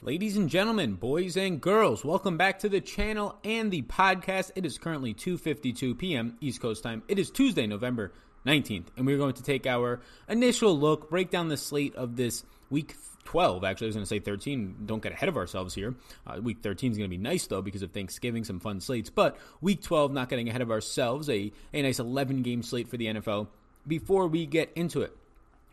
[0.00, 4.52] Ladies and gentlemen, boys and girls, welcome back to the channel and the podcast.
[4.54, 6.36] It is currently 2:52 p.m.
[6.40, 7.02] East Coast time.
[7.08, 8.12] It is Tuesday, November
[8.46, 12.44] 19th, and we're going to take our initial look, break down the slate of this
[12.70, 13.64] week 12.
[13.64, 14.76] Actually, I was going to say 13.
[14.86, 15.96] Don't get ahead of ourselves here.
[16.24, 19.10] Uh, week 13 is going to be nice, though, because of Thanksgiving, some fun slates.
[19.10, 22.98] But week 12, not getting ahead of ourselves, a, a nice 11 game slate for
[22.98, 23.48] the NFL.
[23.84, 25.17] Before we get into it,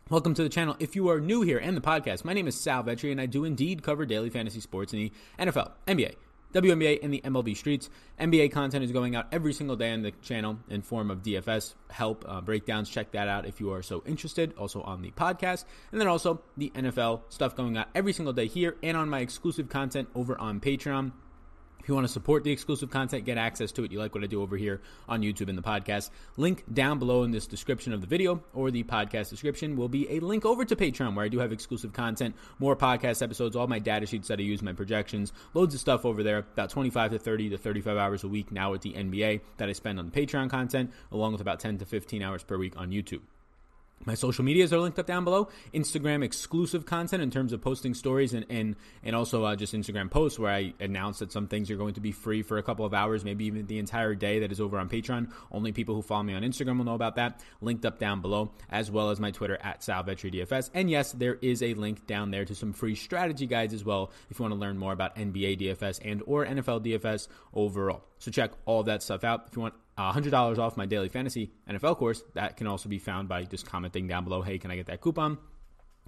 [0.08, 0.76] Welcome to the channel.
[0.78, 3.26] If you are new here and the podcast, my name is Sal Vetri, and I
[3.26, 6.14] do indeed cover daily fantasy sports in the NFL, NBA,
[6.54, 7.90] WNBA, and the MLB streets.
[8.20, 11.74] NBA content is going out every single day on the channel in form of DFS
[11.90, 12.88] help uh, breakdowns.
[12.88, 14.54] Check that out if you are so interested.
[14.56, 18.46] Also on the podcast, and then also the NFL stuff going out every single day
[18.46, 21.10] here and on my exclusive content over on Patreon.
[21.86, 24.24] If you want to support the exclusive content, get access to it, you like what
[24.24, 27.92] I do over here on YouTube and the podcast, link down below in this description
[27.92, 31.24] of the video or the podcast description will be a link over to Patreon where
[31.24, 34.62] I do have exclusive content, more podcast episodes, all my data sheets that I use,
[34.62, 38.28] my projections, loads of stuff over there, about 25 to 30 to 35 hours a
[38.28, 41.60] week now with the NBA that I spend on the Patreon content, along with about
[41.60, 43.20] 10 to 15 hours per week on YouTube.
[44.04, 45.48] My social medias are linked up down below.
[45.74, 50.10] Instagram exclusive content in terms of posting stories and and, and also uh, just Instagram
[50.10, 52.84] posts where I announce that some things are going to be free for a couple
[52.84, 55.32] of hours, maybe even the entire day that is over on Patreon.
[55.50, 57.40] Only people who follow me on Instagram will know about that.
[57.60, 60.70] Linked up down below, as well as my Twitter at SalVetriDFS.
[60.74, 64.12] And yes, there is a link down there to some free strategy guides as well
[64.30, 68.04] if you want to learn more about NBA DFS and or NFL DFS overall.
[68.18, 69.46] So check all that stuff out.
[69.48, 72.22] If you want $100 off my daily fantasy NFL course.
[72.34, 75.00] That can also be found by just commenting down below, hey, can I get that
[75.00, 75.38] coupon?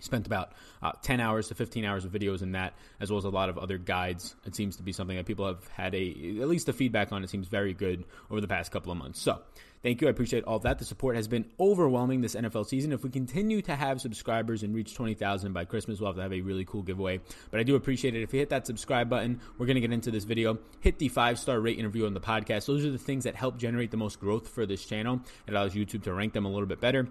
[0.01, 3.25] Spent about uh, 10 hours to 15 hours of videos in that, as well as
[3.25, 4.37] a lot of other guides.
[4.45, 7.25] It seems to be something that people have had a, at least the feedback on
[7.25, 9.21] it seems very good over the past couple of months.
[9.21, 9.41] So,
[9.83, 10.07] thank you.
[10.07, 10.79] I appreciate all of that.
[10.79, 12.93] The support has been overwhelming this NFL season.
[12.93, 16.33] If we continue to have subscribers and reach 20,000 by Christmas, we'll have to have
[16.33, 17.21] a really cool giveaway.
[17.51, 18.23] But I do appreciate it.
[18.23, 20.59] If you hit that subscribe button, we're going to get into this video.
[20.81, 22.67] Hit the five star rate interview on the podcast.
[22.67, 25.21] Those are the things that help generate the most growth for this channel.
[25.47, 27.09] It allows YouTube to rank them a little bit better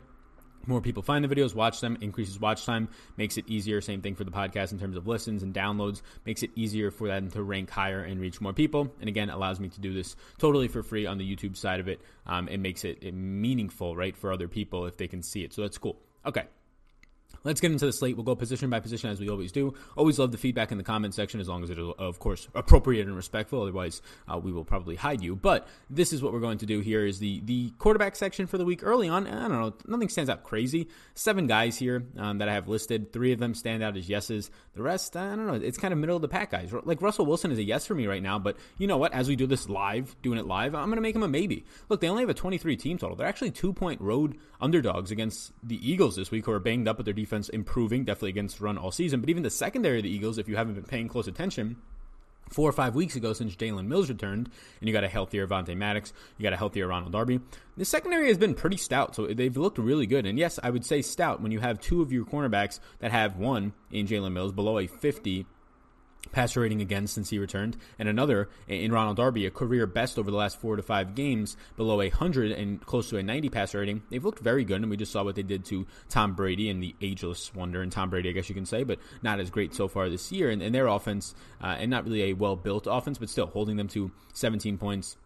[0.67, 3.81] more people find the videos, watch them, increases watch time, makes it easier.
[3.81, 7.07] Same thing for the podcast in terms of listens and downloads, makes it easier for
[7.07, 8.93] them to rank higher and reach more people.
[8.99, 11.87] And again, allows me to do this totally for free on the YouTube side of
[11.87, 12.01] it.
[12.25, 15.53] Um, it makes it meaningful, right, for other people if they can see it.
[15.53, 15.97] So that's cool.
[16.25, 16.43] Okay.
[17.43, 18.15] Let's get into the slate.
[18.15, 19.73] We'll go position by position as we always do.
[19.95, 22.47] Always love the feedback in the comment section as long as it is, of course,
[22.55, 23.61] appropriate and respectful.
[23.61, 25.35] Otherwise, uh, we will probably hide you.
[25.35, 28.57] But this is what we're going to do here is the the quarterback section for
[28.57, 29.27] the week early on.
[29.27, 29.73] I don't know.
[29.87, 30.87] Nothing stands out crazy.
[31.13, 33.13] Seven guys here um, that I have listed.
[33.13, 34.51] Three of them stand out as yeses.
[34.73, 35.53] The rest, I don't know.
[35.53, 36.73] It's kind of middle of the pack guys.
[36.83, 38.39] Like Russell Wilson is a yes for me right now.
[38.39, 39.13] But you know what?
[39.13, 41.65] As we do this live, doing it live, I'm going to make him a maybe.
[41.89, 43.15] Look, they only have a 23 team total.
[43.15, 46.97] They're actually two point road underdogs against the Eagles this week, who are banged up
[46.97, 49.19] with their defense defense improving, definitely against run all season.
[49.19, 51.77] But even the secondary of the Eagles, if you haven't been paying close attention,
[52.49, 54.49] four or five weeks ago since Jalen Mills returned,
[54.79, 57.41] and you got a healthier Avonte Maddox, you got a healthier Ronald Darby.
[57.75, 60.25] The secondary has been pretty stout, so they've looked really good.
[60.25, 63.37] And yes, I would say stout when you have two of your cornerbacks that have
[63.37, 65.45] one in Jalen Mills below a 50
[66.27, 70.31] passer rating again since he returned, and another in Ronald Darby, a career best over
[70.31, 73.79] the last four to five games, below a hundred and close to a ninety passer
[73.79, 74.03] rating.
[74.09, 76.81] They've looked very good, and we just saw what they did to Tom Brady and
[76.81, 79.73] the ageless wonder and Tom Brady, I guess you can say, but not as great
[79.73, 80.49] so far this year.
[80.49, 83.77] And, and their offense, uh, and not really a well built offense, but still holding
[83.77, 85.17] them to 17 points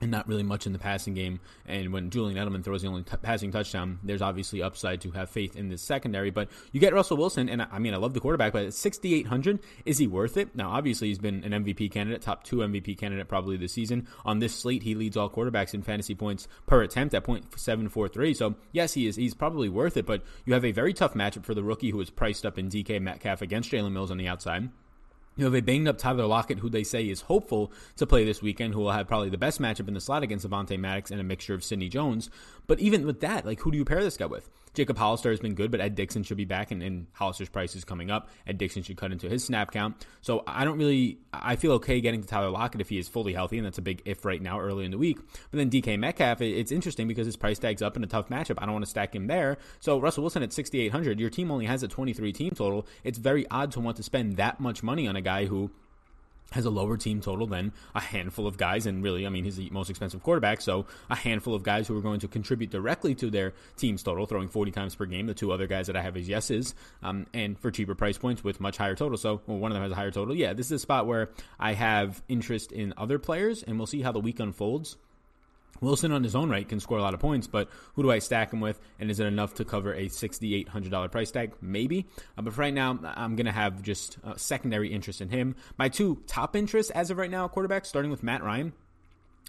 [0.00, 1.40] and not really much in the passing game.
[1.66, 5.28] And when Julian Edelman throws the only t- passing touchdown, there's obviously upside to have
[5.28, 6.30] faith in this secondary.
[6.30, 9.60] But you get Russell Wilson, and I mean, I love the quarterback, but at 6,800,
[9.84, 10.54] is he worth it?
[10.56, 14.08] Now, obviously, he's been an MVP candidate, top two MVP candidate probably this season.
[14.24, 18.36] On this slate, he leads all quarterbacks in fantasy points per attempt at .743.
[18.36, 19.16] So, yes, he is.
[19.16, 22.00] He's probably worth it, but you have a very tough matchup for the rookie who
[22.00, 24.70] is priced up in DK Metcalf against Jalen Mills on the outside.
[25.40, 28.42] You have a banged up Tyler Lockett, who they say is hopeful to play this
[28.42, 31.18] weekend, who will have probably the best matchup in the slot against Avonte Maddox and
[31.18, 32.28] a mixture of Sidney Jones.
[32.66, 34.50] But even with that, like, who do you pair this guy with?
[34.74, 37.74] Jacob Hollister has been good, but Ed Dickson should be back, and, and Hollister's price
[37.74, 38.28] is coming up.
[38.46, 40.06] Ed Dickson should cut into his snap count.
[40.20, 43.32] So I don't really, I feel okay getting to Tyler Lockett if he is fully
[43.32, 45.18] healthy, and that's a big if right now early in the week.
[45.50, 48.58] But then DK Metcalf, it's interesting because his price tag's up in a tough matchup.
[48.58, 49.58] I don't want to stack him there.
[49.80, 52.86] So Russell Wilson at 6,800, your team only has a 23 team total.
[53.04, 55.70] It's very odd to want to spend that much money on a guy who
[56.52, 59.56] has a lower team total than a handful of guys, and really, I mean, he's
[59.56, 63.14] the most expensive quarterback, so a handful of guys who are going to contribute directly
[63.16, 65.26] to their team's total, throwing 40 times per game.
[65.26, 68.42] The two other guys that I have as yeses, um, and for cheaper price points
[68.42, 69.18] with much higher total.
[69.18, 70.34] So, well, one of them has a higher total.
[70.34, 74.02] Yeah, this is a spot where I have interest in other players, and we'll see
[74.02, 74.96] how the week unfolds.
[75.80, 78.18] Wilson on his own right can score a lot of points, but who do I
[78.18, 78.80] stack him with?
[78.98, 81.52] And is it enough to cover a $6,800 price tag?
[81.60, 82.06] Maybe.
[82.36, 85.56] Uh, but right now, I'm going to have just a secondary interest in him.
[85.78, 88.72] My two top interests as of right now, quarterbacks, starting with Matt Ryan.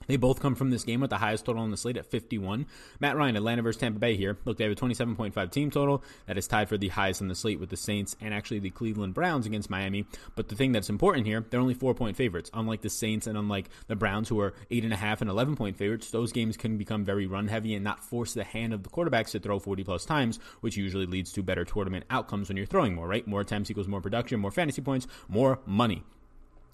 [0.08, 2.66] They both come from this game with the highest total on the slate at 51.
[3.00, 4.38] Matt Ryan, Atlanta versus Tampa Bay here.
[4.46, 6.04] Look, they have a 27.5 team total.
[6.28, 8.70] That is tied for the highest on the slate with the Saints and actually the
[8.70, 10.06] Cleveland Browns against Miami.
[10.36, 12.50] But the thing that's important here, they're only four point favorites.
[12.54, 15.56] Unlike the Saints and unlike the Browns, who are eight and a half and 11
[15.56, 18.84] point favorites, those games can become very run heavy and not force the hand of
[18.84, 22.58] the quarterbacks to throw 40 plus times, which usually leads to better tournament outcomes when
[22.58, 23.28] you're throwing more, right?
[23.28, 26.04] More attempts equals more production, more fantasy points, more money.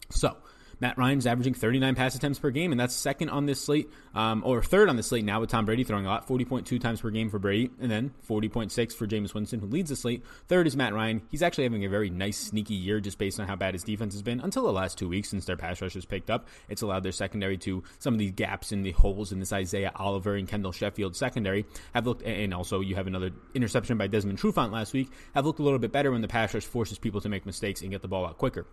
[0.10, 0.38] So,
[0.80, 4.44] Matt Ryan's averaging 39 pass attempts per game, and that's second on this slate, um,
[4.46, 7.10] or third on this slate now with Tom Brady throwing a lot, 40.2 times per
[7.10, 10.24] game for Brady, and then 40.6 for Jameis Winston, who leads the slate.
[10.48, 11.22] Third is Matt Ryan.
[11.30, 14.14] He's actually having a very nice, sneaky year just based on how bad his defense
[14.14, 16.48] has been until the last two weeks since their pass rush has picked up.
[16.70, 19.92] It's allowed their secondary to some of these gaps in the holes in this Isaiah
[19.96, 24.40] Oliver and Kendall Sheffield secondary have looked, and also you have another interception by Desmond
[24.40, 27.22] Trufant last week, have looked a little bit better when the pass rush forces people
[27.22, 28.68] to make mistakes and get the ball out quicker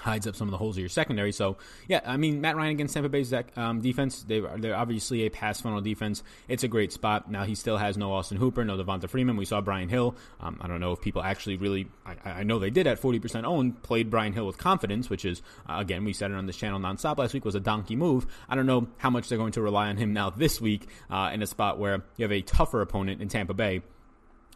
[0.00, 1.32] hides up some of the holes of your secondary.
[1.32, 1.56] So,
[1.88, 5.60] yeah, I mean, Matt Ryan against Tampa Bay's um, defense, they, they're obviously a pass
[5.60, 6.22] funnel defense.
[6.48, 7.30] It's a great spot.
[7.30, 9.36] Now, he still has no Austin Hooper, no Devonta Freeman.
[9.36, 10.16] We saw Brian Hill.
[10.40, 13.44] Um, I don't know if people actually really, I, I, know they did at 40%
[13.44, 16.56] owned, played Brian Hill with confidence, which is, uh, again, we said it on this
[16.56, 18.26] channel nonstop last week, was a donkey move.
[18.48, 21.30] I don't know how much they're going to rely on him now this week uh,
[21.32, 23.82] in a spot where you have a tougher opponent in Tampa Bay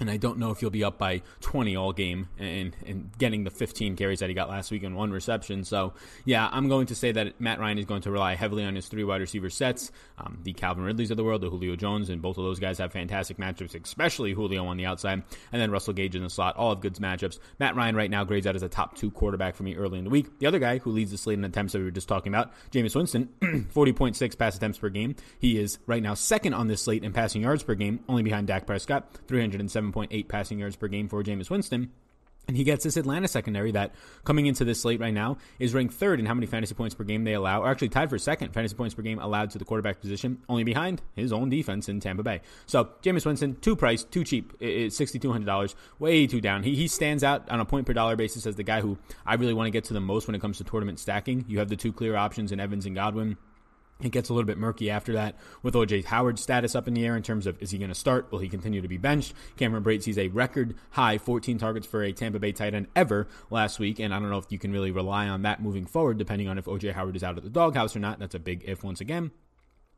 [0.01, 3.45] and I don't know if you'll be up by 20 all game and, and getting
[3.45, 5.65] the 15 carries that he got last week in one reception.
[5.65, 5.93] So,
[6.25, 8.87] yeah, I'm going to say that Matt Ryan is going to rely heavily on his
[8.87, 9.91] three wide receiver sets.
[10.19, 12.79] Um, the Calvin Ridleys of the world, the Julio Jones, and both of those guys
[12.79, 15.23] have fantastic matchups, especially Julio on the outside.
[15.53, 17.39] And then Russell Gage in the slot, all of good matchups.
[17.59, 20.05] Matt Ryan right now grades out as a top two quarterback for me early in
[20.05, 20.39] the week.
[20.39, 22.53] The other guy who leads the slate in attempts that we were just talking about,
[22.71, 25.17] Jameis Winston, 40.6 pass attempts per game.
[25.39, 28.47] He is right now second on this slate in passing yards per game, only behind
[28.47, 29.88] Dak Prescott, 307.
[29.93, 31.91] 7.8 passing yards per game for Jameis Winston.
[32.47, 33.95] And he gets this Atlanta secondary that,
[34.25, 37.05] coming into this slate right now, is ranked third in how many fantasy points per
[37.05, 39.67] game they allow, or actually tied for second fantasy points per game allowed to the
[39.67, 42.41] quarterback position, only behind his own defense in Tampa Bay.
[42.65, 44.55] So, Jameis Winston, too price, too cheap.
[44.61, 46.63] It's $6,200, way too down.
[46.63, 48.97] He, he stands out on a point per dollar basis as the guy who
[49.27, 51.45] I really want to get to the most when it comes to tournament stacking.
[51.49, 53.37] You have the two clear options in Evans and Godwin.
[54.01, 57.05] It gets a little bit murky after that with OJ Howard's status up in the
[57.05, 58.31] air in terms of is he going to start?
[58.31, 59.35] Will he continue to be benched?
[59.57, 63.27] Cameron Brate sees a record high 14 targets for a Tampa Bay tight end ever
[63.51, 66.17] last week, and I don't know if you can really rely on that moving forward,
[66.17, 68.21] depending on if OJ Howard is out of the doghouse or not.
[68.21, 69.33] That's a big if once again.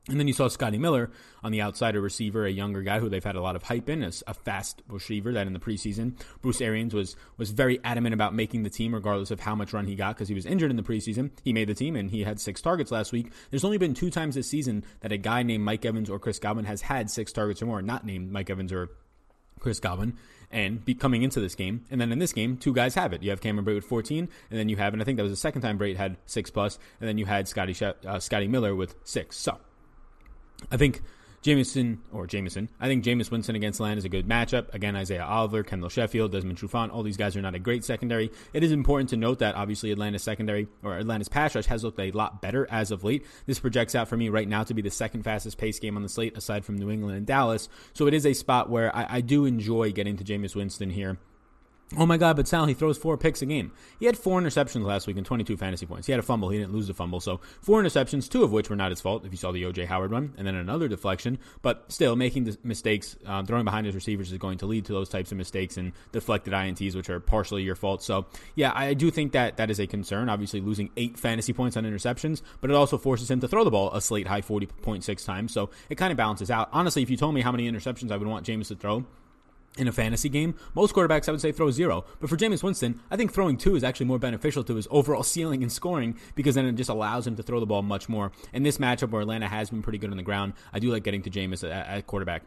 [0.09, 1.11] And then you saw Scotty Miller
[1.43, 4.03] on the outsider receiver, a younger guy who they've had a lot of hype in,
[4.03, 8.35] as a fast receiver that in the preseason, Bruce Arians was was very adamant about
[8.35, 10.77] making the team regardless of how much run he got because he was injured in
[10.77, 11.31] the preseason.
[11.45, 13.31] He made the team and he had six targets last week.
[13.51, 16.39] There's only been two times this season that a guy named Mike Evans or Chris
[16.39, 18.89] Godwin has had six targets or more, not named Mike Evans or
[19.61, 20.17] Chris Godwin,
[20.51, 21.85] and be coming into this game.
[21.91, 23.23] And then in this game, two guys have it.
[23.23, 25.33] You have Cameron Brate with 14, and then you have, and I think that was
[25.33, 28.75] the second time Brate had six plus, and then you had Scotty uh, Scotty Miller
[28.75, 29.37] with six.
[29.37, 29.59] So
[30.71, 31.03] I think
[31.43, 32.69] Jameson or Jameson.
[32.79, 34.75] I think Jameis Winston against Land is a good matchup.
[34.75, 38.31] Again, Isaiah Oliver, Kendall Sheffield, Desmond Trufant, all these guys are not a great secondary.
[38.53, 41.99] It is important to note that obviously Atlanta's secondary or Atlanta's pass rush has looked
[41.99, 43.25] a lot better as of late.
[43.47, 46.03] This projects out for me right now to be the second fastest pace game on
[46.03, 47.69] the slate aside from New England and Dallas.
[47.95, 51.19] So it is a spot where I, I do enjoy getting to Jameis Winston here
[51.97, 53.73] Oh my God, but Sal, he throws four picks a game.
[53.99, 56.07] He had four interceptions last week and 22 fantasy points.
[56.07, 56.49] He had a fumble.
[56.49, 57.19] He didn't lose the fumble.
[57.19, 59.87] So four interceptions, two of which were not his fault, if you saw the O.J.
[59.87, 61.39] Howard one, and then another deflection.
[61.63, 64.93] But still, making the mistakes, um, throwing behind his receivers is going to lead to
[64.93, 68.05] those types of mistakes and deflected INTs, which are partially your fault.
[68.05, 70.29] So, yeah, I do think that that is a concern.
[70.29, 73.71] Obviously, losing eight fantasy points on interceptions, but it also forces him to throw the
[73.73, 75.53] ball a slate high 40.6 times.
[75.53, 76.69] So it kind of balances out.
[76.73, 79.05] Honestly, if you told me how many interceptions I would want James to throw,
[79.79, 82.05] in a fantasy game, most quarterbacks I would say throw zero.
[82.21, 85.23] But for Jameis Winston, I think throwing two is actually more beneficial to his overall
[85.23, 88.33] ceiling and scoring because then it just allows him to throw the ball much more.
[88.53, 91.05] In this matchup where Atlanta has been pretty good on the ground, I do like
[91.05, 92.43] getting to Jameis at, at quarterback.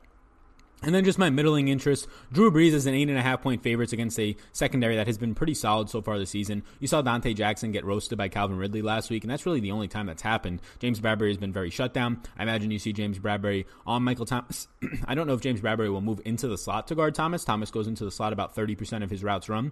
[0.84, 2.08] And then just my middling interest.
[2.34, 5.18] Drew Brees is an eight and a half point favorites against a secondary that has
[5.18, 6.62] been pretty solid so far this season.
[6.80, 9.72] You saw Donte Jackson get roasted by Calvin Ridley last week, and that's really the
[9.72, 10.62] only time that's happened.
[10.80, 12.22] James Bradberry has been very shut down.
[12.38, 14.68] I imagine you see James Bradberry on Michael Thomas.
[15.06, 17.46] I don't know if James Bradberry will move into the slot to guard Thomas.
[17.46, 19.72] Thomas goes into the slot about 30% of his routes run.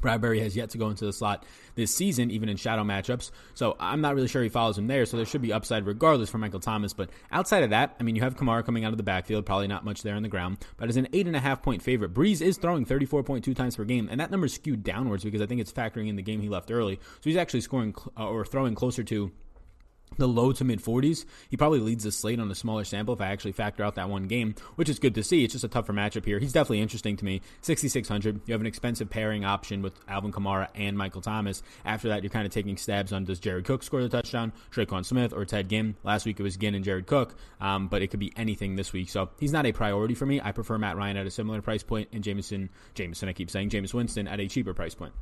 [0.00, 3.30] Bradberry has yet to go into the slot this season, even in shadow matchups.
[3.54, 5.06] So I'm not really sure he follows him there.
[5.06, 6.92] So there should be upside regardless for Michael Thomas.
[6.92, 9.68] But outside of that, I mean, you have Kamara coming out of the backfield, probably
[9.68, 10.58] not much there on the ground.
[10.76, 13.84] But as an eight and a half point favorite, Brees is throwing 34.2 times per
[13.84, 16.40] game, and that number is skewed downwards because I think it's factoring in the game
[16.40, 16.96] he left early.
[16.96, 19.32] So he's actually scoring uh, or throwing closer to
[20.18, 21.24] the low to mid 40s.
[21.48, 24.08] He probably leads the slate on a smaller sample if I actually factor out that
[24.08, 25.44] one game, which is good to see.
[25.44, 26.38] It's just a tougher matchup here.
[26.38, 27.42] He's definitely interesting to me.
[27.62, 28.40] 6,600.
[28.46, 31.62] You have an expensive pairing option with Alvin Kamara and Michael Thomas.
[31.84, 35.04] After that, you're kind of taking stabs on does Jared Cook score the touchdown, Tre'Quan
[35.04, 35.96] Smith, or Ted Ginn.
[36.04, 38.92] Last week it was Ginn and Jared Cook, um, but it could be anything this
[38.92, 39.08] week.
[39.08, 40.40] So he's not a priority for me.
[40.40, 43.70] I prefer Matt Ryan at a similar price point and Jameson, Jameson, I keep saying,
[43.70, 45.12] Jameis Winston at a cheaper price point.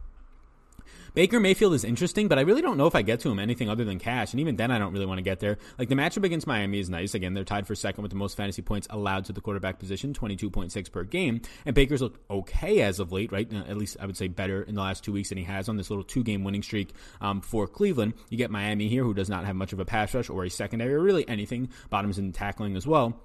[1.14, 3.69] Baker Mayfield is interesting, but I really don't know if I get to him anything
[3.69, 4.33] other than cash.
[4.33, 5.59] And even then, I don't really want to get there.
[5.79, 7.14] Like the matchup against Miami is nice.
[7.14, 10.12] Again, they're tied for second with the most fantasy points allowed to the quarterback position,
[10.12, 11.41] 22.6 per game.
[11.64, 13.53] And Baker's looked okay as of late, right?
[13.53, 15.76] At least I would say better in the last two weeks than he has on
[15.76, 18.14] this little two game winning streak um, for Cleveland.
[18.29, 20.50] You get Miami here, who does not have much of a pass rush or a
[20.50, 21.69] secondary or really anything.
[21.91, 23.21] Bottoms in tackling as well.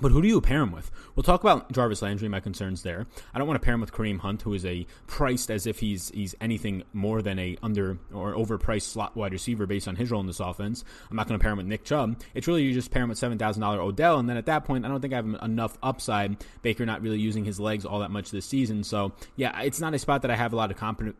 [0.00, 0.88] But who do you pair him with?
[1.16, 3.08] We'll talk about Jarvis Landry, my concerns there.
[3.34, 5.80] I don't want to pair him with Kareem Hunt, who is a priced as if
[5.80, 10.12] he's he's anything more than a under or overpriced slot wide receiver based on his
[10.12, 10.84] role in this offense.
[11.10, 12.22] I'm not going to pair him with Nick Chubb.
[12.34, 14.64] It's really you just pair him with seven thousand dollar Odell, and then at that
[14.64, 16.36] point, I don't think I have enough upside.
[16.62, 19.92] Baker not really using his legs all that much this season, so yeah, it's not
[19.92, 20.76] a spot that I have a lot of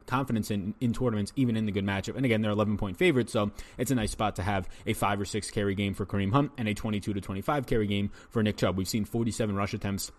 [0.06, 2.14] confidence in in tournaments, even in the good matchup.
[2.14, 5.20] And again, they're 11 point favorites, so it's a nice spot to have a five
[5.20, 8.44] or six carry game for Kareem Hunt and a 22 to 25 carry game for
[8.44, 8.76] Nick Chubb.
[8.76, 10.12] We've seen 47 rush attempts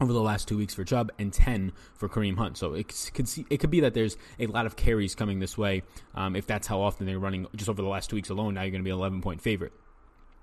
[0.00, 2.56] over the last two weeks for Chubb and 10 for Kareem Hunt.
[2.56, 5.56] So it could see, it could be that there's a lot of carries coming this
[5.56, 5.82] way.
[6.14, 8.62] Um, if that's how often they're running just over the last two weeks alone, now
[8.62, 9.72] you're going to be an 11 point favorite.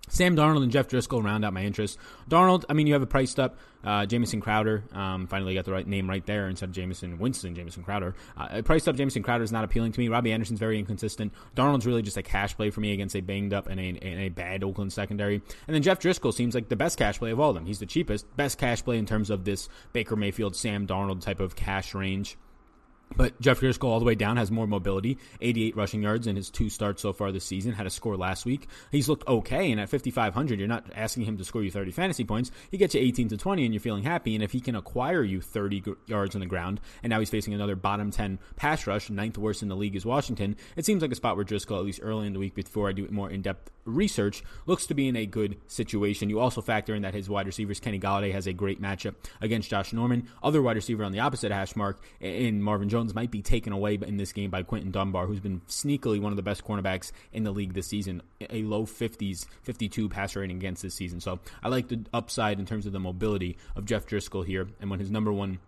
[0.08, 1.98] Sam Darnold and Jeff Driskel round out my interest.
[2.30, 4.84] Darnold, I mean, you have a priced up uh, Jamison Crowder.
[4.94, 8.16] Um, finally got the right name right there instead of Jamison Winston, Jamison Crowder.
[8.36, 10.10] Uh, priced up Jamison Crowder is not appealing to me.
[10.10, 11.34] Robbie Anderson's very inconsistent.
[11.56, 14.20] Darnold's really just a cash play for me against a banged up and a, and
[14.20, 15.36] a bad Oakland secondary.
[15.68, 17.66] And then Jeff Driskel seems like the best cash play of all of them.
[17.66, 21.40] He's the cheapest, best cash play in terms of this Baker Mayfield, Sam Darnold type
[21.40, 22.38] of cash range.
[23.18, 26.50] But Jeff Driskel all the way down has more mobility, 88 rushing yards in his
[26.50, 27.74] two starts so far this season.
[27.74, 28.68] Had a score last week.
[28.92, 32.24] He's looked okay, and at 5,500, you're not asking him to score you 30 fantasy
[32.24, 32.52] points.
[32.72, 34.36] He gets you 18 to 20, and you're feeling happy.
[34.36, 37.54] And if he can acquire you 30 yards on the ground, and now he's facing
[37.54, 41.12] another bottom 10 pass rush, ninth worst in the league is Washington, it seems like
[41.12, 43.42] a spot where Driskel, at least early in the week before I do more in
[43.42, 46.30] depth research, looks to be in a good situation.
[46.30, 49.70] You also factor in that his wide receivers, Kenny Golladay, has a great matchup against
[49.70, 50.28] Josh Norman.
[50.44, 53.96] Other wide receiver on the opposite hash mark in Marvin Jones might be taken away
[53.96, 57.44] in this game by Quinton Dunbar, who's been sneakily one of the best cornerbacks in
[57.44, 58.22] the league this season.
[58.50, 61.20] A low 50s, 52 passer rating against this season.
[61.20, 64.68] So I like the upside in terms of the mobility of Jeff Driskel here.
[64.80, 65.60] And when his number one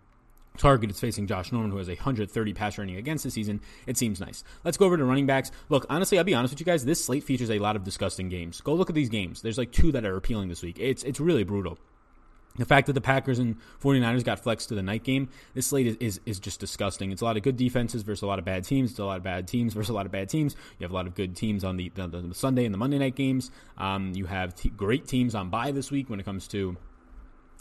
[0.58, 3.60] target is facing Josh Norman, who has a 130 pass rating against this season.
[3.86, 4.44] It seems nice.
[4.64, 5.50] Let's go over to running backs.
[5.68, 6.84] Look, honestly, I'll be honest with you guys.
[6.84, 8.60] This slate features a lot of disgusting games.
[8.60, 9.40] Go look at these games.
[9.40, 10.78] There's like two that are appealing this week.
[10.78, 11.78] It's it's really brutal.
[12.58, 15.86] The fact that the Packers and 49ers got flexed to the night game, this slate
[15.86, 17.12] is, is, is, just disgusting.
[17.12, 18.90] It's a lot of good defenses versus a lot of bad teams.
[18.90, 20.56] It's a lot of bad teams versus a lot of bad teams.
[20.78, 22.98] You have a lot of good teams on the, the, the Sunday and the Monday
[22.98, 23.50] night games.
[23.76, 26.76] Um, you have t- great teams on bye this week when it comes to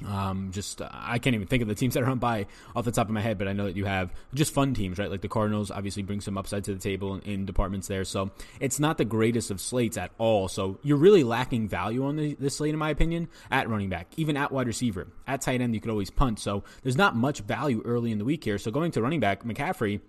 [0.06, 2.86] um, just uh, I can't even think of the teams that are on bye off
[2.86, 5.10] the top of my head, but I know that you have just fun teams, right?
[5.10, 8.32] Like the Cardinals obviously bring some upside to the table in, in departments there, so
[8.60, 10.48] it's not the greatest of slates at all.
[10.48, 14.08] So you're really lacking value on the, this slate, in my opinion, at running back,
[14.18, 15.74] even at wide receiver, at tight end.
[15.74, 18.58] You could always punt, so there's not much value early in the week here.
[18.58, 20.02] So going to running back, McCaffrey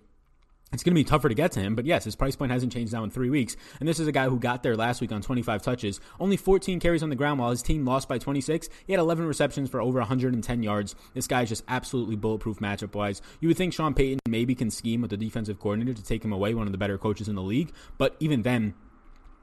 [0.71, 2.71] it's going to be tougher to get to him, but yes, his price point hasn't
[2.71, 3.55] changed now in three weeks.
[3.79, 6.79] And this is a guy who got there last week on 25 touches, only 14
[6.79, 8.69] carries on the ground while his team lost by 26.
[8.85, 10.95] He had 11 receptions for over 110 yards.
[11.13, 13.21] This guy is just absolutely bulletproof matchup wise.
[13.39, 16.33] You would think Sean Payton maybe can scheme with the defensive coordinator to take him
[16.33, 18.75] away, one of the better coaches in the league, but even then,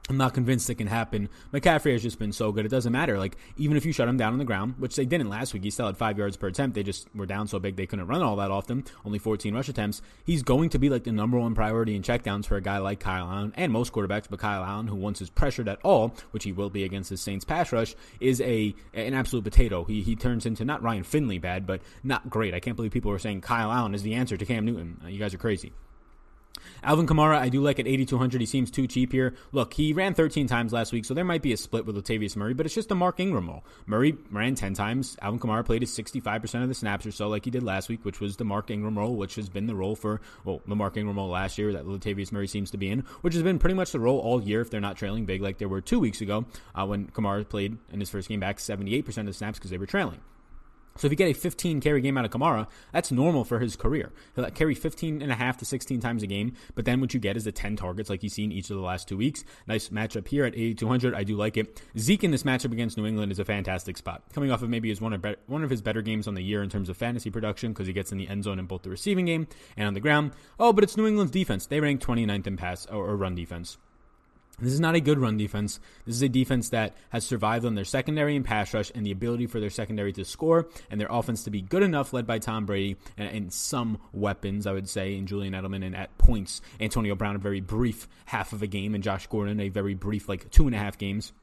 [0.09, 1.27] I'm not convinced it can happen.
[1.51, 2.65] McCaffrey has just been so good.
[2.65, 3.19] It doesn't matter.
[3.19, 5.63] Like, even if you shut him down on the ground, which they didn't last week,
[5.63, 6.75] he still had five yards per attempt.
[6.75, 8.85] They just were down so big they couldn't run all that often.
[9.03, 10.01] Only 14 rush attempts.
[10.23, 13.01] He's going to be like the number one priority in checkdowns for a guy like
[13.01, 16.45] Kyle Allen and most quarterbacks, but Kyle Allen, who once is pressured at all, which
[16.45, 19.83] he will be against his Saints pass rush, is a an absolute potato.
[19.83, 22.53] He he turns into not Ryan Finley bad, but not great.
[22.53, 25.01] I can't believe people are saying Kyle Allen is the answer to Cam Newton.
[25.05, 25.73] You guys are crazy.
[26.83, 28.41] Alvin Kamara, I do like at 8,200.
[28.41, 29.33] He seems too cheap here.
[29.51, 32.35] Look, he ran 13 times last week, so there might be a split with Latavius
[32.35, 33.63] Murray, but it's just a Mark Ingram role.
[33.85, 35.17] Murray ran 10 times.
[35.21, 38.03] Alvin Kamara played his 65% of the snaps or so, like he did last week,
[38.03, 40.97] which was the Mark Ingram role, which has been the role for, well, the Mark
[40.97, 43.75] Ingram role last year that Latavius Murray seems to be in, which has been pretty
[43.75, 46.21] much the role all year if they're not trailing big like they were two weeks
[46.21, 46.45] ago
[46.75, 49.77] uh, when Kamara played in his first game back 78% of the snaps because they
[49.77, 50.19] were trailing.
[50.97, 53.75] So if you get a 15 carry game out of Kamara, that's normal for his
[53.75, 54.11] career.
[54.35, 57.19] He'll carry 15 and a half to 16 times a game, but then what you
[57.19, 59.43] get is the 10 targets like you've seen each of the last two weeks.
[59.67, 61.13] Nice matchup here at 8,200.
[61.13, 61.81] I do like it.
[61.97, 64.23] Zeke in this matchup against New England is a fantastic spot.
[64.33, 66.63] Coming off of maybe his one of, one of his better games on the year
[66.63, 68.89] in terms of fantasy production because he gets in the end zone in both the
[68.89, 70.31] receiving game and on the ground.
[70.59, 71.65] Oh, but it's New England's defense.
[71.65, 73.77] They rank 29th in pass or, or run defense.
[74.59, 75.79] This is not a good run defense.
[76.07, 79.11] This is a defense that has survived on their secondary and pass rush and the
[79.11, 82.39] ability for their secondary to score and their offense to be good enough, led by
[82.39, 86.61] Tom Brady and, and some weapons, I would say, in Julian Edelman and at points.
[86.79, 90.27] Antonio Brown, a very brief half of a game, and Josh Gordon, a very brief,
[90.27, 91.33] like two and a half games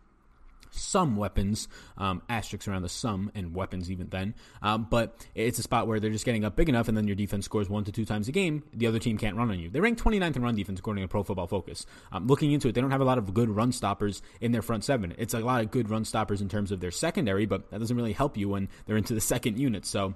[0.74, 4.34] some weapons, um, asterisks around the sum and weapons even then.
[4.62, 7.16] Um, but it's a spot where they're just getting up big enough, and then your
[7.16, 8.62] defense scores one to two times a game.
[8.72, 9.70] The other team can't run on you.
[9.70, 11.86] They rank 29th in run defense according to Pro Football Focus.
[12.12, 14.62] Um, looking into it, they don't have a lot of good run stoppers in their
[14.62, 15.14] front seven.
[15.18, 17.96] It's a lot of good run stoppers in terms of their secondary, but that doesn't
[17.96, 19.86] really help you when they're into the second unit.
[19.86, 20.14] So.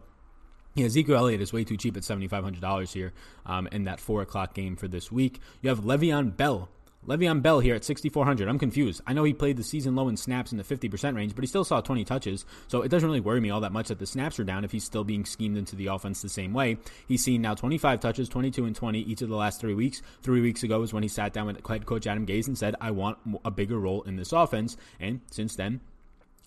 [0.75, 3.13] Yeah, Ezekiel Elliott is way too cheap at $7,500 here
[3.47, 5.41] um, in that 4 o'clock game for this week.
[5.61, 6.69] You have Le'Veon Bell
[7.09, 8.49] Le'Veon Bell here at 6,400.
[8.49, 9.01] I'm confused.
[9.07, 11.49] I know he played the season low in snaps in the 50% range, but he
[11.49, 14.07] still saw 20 touches, so it doesn't really worry me all that much that the
[14.07, 16.77] snaps are down if he's still being schemed into the offense the same way.
[17.07, 20.03] He's seen now 25 touches, 22 and 20 each of the last three weeks.
[20.23, 22.77] Three weeks ago is when he sat down with head coach Adam Gase and said,
[22.79, 25.81] I want a bigger role in this offense, and since then,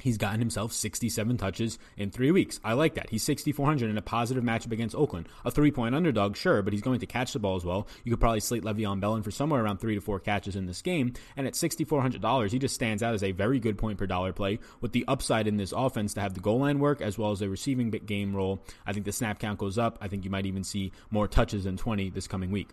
[0.01, 2.59] He's gotten himself 67 touches in three weeks.
[2.63, 3.09] I like that.
[3.09, 5.27] He's 6,400 in a positive matchup against Oakland.
[5.45, 7.87] A three point underdog, sure, but he's going to catch the ball as well.
[8.03, 10.65] You could probably slate Le'Veon Bell in for somewhere around three to four catches in
[10.65, 11.13] this game.
[11.37, 14.59] And at $6,400, he just stands out as a very good point per dollar play
[14.81, 17.41] with the upside in this offense to have the goal line work as well as
[17.41, 18.63] a receiving game role.
[18.85, 19.97] I think the snap count goes up.
[20.01, 22.69] I think you might even see more touches than 20 this coming week.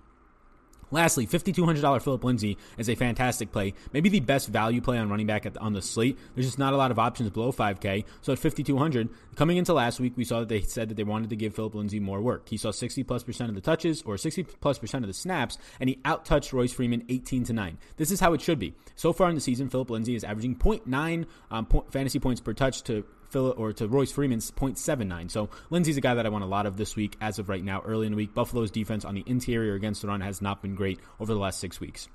[0.90, 3.74] Lastly, $5,200 Phillip Lindsay is a fantastic play.
[3.92, 6.18] Maybe the best value play on running back the, on the slate.
[6.34, 8.04] There's just not a lot of options below 5K.
[8.22, 11.30] So at 5,200, coming into last week, we saw that they said that they wanted
[11.30, 12.48] to give Phillip Lindsay more work.
[12.48, 15.58] He saw 60 plus percent of the touches or 60 plus percent of the snaps,
[15.80, 17.78] and he outtouched Royce Freeman 18 to 9.
[17.96, 18.74] This is how it should be.
[18.96, 22.82] So far in the season, Phillip Lindsay is averaging 0.9 um, fantasy points per touch
[22.84, 25.30] to Or to Royce Freeman's 0.79.
[25.30, 27.62] So Lindsay's a guy that I want a lot of this week as of right
[27.62, 28.34] now, early in the week.
[28.34, 31.60] Buffalo's defense on the interior against the run has not been great over the last
[31.60, 32.08] six weeks.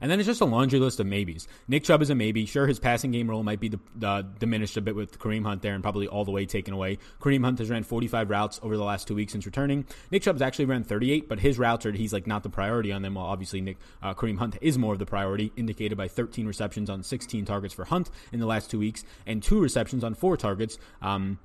[0.00, 1.48] And then it's just a laundry list of maybes.
[1.68, 2.46] Nick Chubb is a maybe.
[2.46, 5.74] Sure, his passing game role might be uh, diminished a bit with Kareem Hunt there
[5.74, 6.98] and probably all the way taken away.
[7.20, 9.84] Kareem Hunt has ran 45 routes over the last two weeks since returning.
[10.10, 13.02] Nick Chubb's actually ran 38, but his routes are, he's like not the priority on
[13.02, 13.14] them.
[13.14, 16.90] While obviously Nick, uh, Kareem Hunt is more of the priority, indicated by 13 receptions
[16.90, 20.36] on 16 targets for Hunt in the last two weeks and two receptions on four
[20.36, 20.78] targets.
[21.00, 21.38] Um,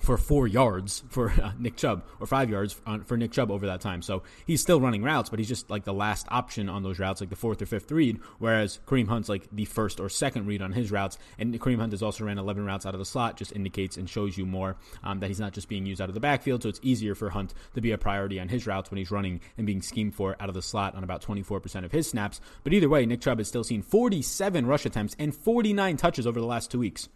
[0.00, 3.80] for four yards for uh, Nick Chubb or five yards for Nick Chubb over that
[3.80, 4.02] time.
[4.02, 7.20] So he's still running routes, but he's just like the last option on those routes,
[7.20, 8.20] like the fourth or fifth read.
[8.38, 11.92] Whereas Kareem Hunt's like the first or second read on his routes, and Kareem Hunt
[11.92, 13.36] has also ran 11 routes out of the slot.
[13.36, 16.14] Just indicates and shows you more um, that he's not just being used out of
[16.14, 16.62] the backfield.
[16.62, 19.40] So it's easier for Hunt to be a priority on his routes when he's running
[19.56, 22.40] and being schemed for out of the slot on about 24% of his snaps.
[22.64, 26.40] But either way, Nick Chubb has still seen 47 rush attempts and 49 touches over
[26.40, 27.08] the last two weeks.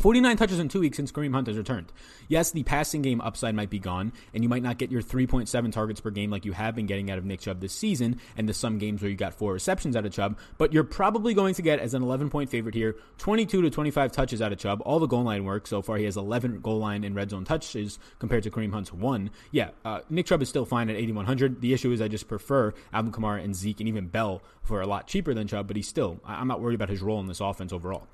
[0.00, 1.92] 49 touches in two weeks since Kareem Hunt has returned.
[2.26, 5.70] Yes, the passing game upside might be gone, and you might not get your 3.7
[5.72, 8.48] targets per game like you have been getting out of Nick Chubb this season, and
[8.48, 11.52] the some games where you got four receptions out of Chubb, but you're probably going
[11.52, 14.80] to get, as an 11 point favorite here, 22 to 25 touches out of Chubb.
[14.86, 15.98] All the goal line work so far.
[15.98, 19.28] He has 11 goal line and red zone touches compared to Kareem Hunt's one.
[19.50, 21.60] Yeah, uh, Nick Chubb is still fine at 8,100.
[21.60, 24.86] The issue is I just prefer Alvin Kamara and Zeke and even Bell for a
[24.86, 27.40] lot cheaper than Chubb, but he's still, I'm not worried about his role in this
[27.40, 28.08] offense overall.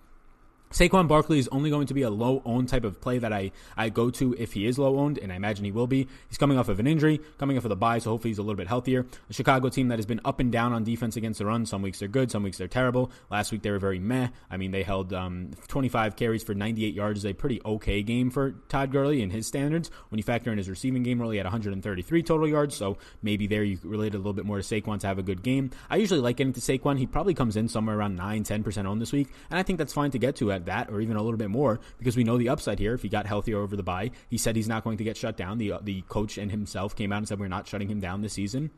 [0.72, 3.52] Saquon Barkley is only going to be a low owned type of play that I,
[3.76, 6.08] I go to if he is low owned, and I imagine he will be.
[6.28, 8.42] He's coming off of an injury, coming off of the bye, so hopefully he's a
[8.42, 9.06] little bit healthier.
[9.30, 11.66] A Chicago team that has been up and down on defense against the run.
[11.66, 13.10] Some weeks they're good, some weeks they're terrible.
[13.30, 14.28] Last week they were very meh.
[14.50, 18.30] I mean, they held um, 25 carries for 98 yards, is a pretty okay game
[18.30, 19.90] for Todd Gurley in his standards.
[20.10, 23.62] When you factor in his receiving game, really at 133 total yards, so maybe there
[23.62, 25.70] you relate a little bit more to Saquon to have a good game.
[25.88, 26.98] I usually like getting to Saquon.
[26.98, 29.92] He probably comes in somewhere around 9 10% owned this week, and I think that's
[29.92, 32.38] fine to get to at that or even a little bit more because we know
[32.38, 32.94] the upside here.
[32.94, 35.36] If he got healthier over the bye, he said he's not going to get shut
[35.36, 35.58] down.
[35.58, 38.34] The the coach and himself came out and said we're not shutting him down this
[38.34, 38.70] season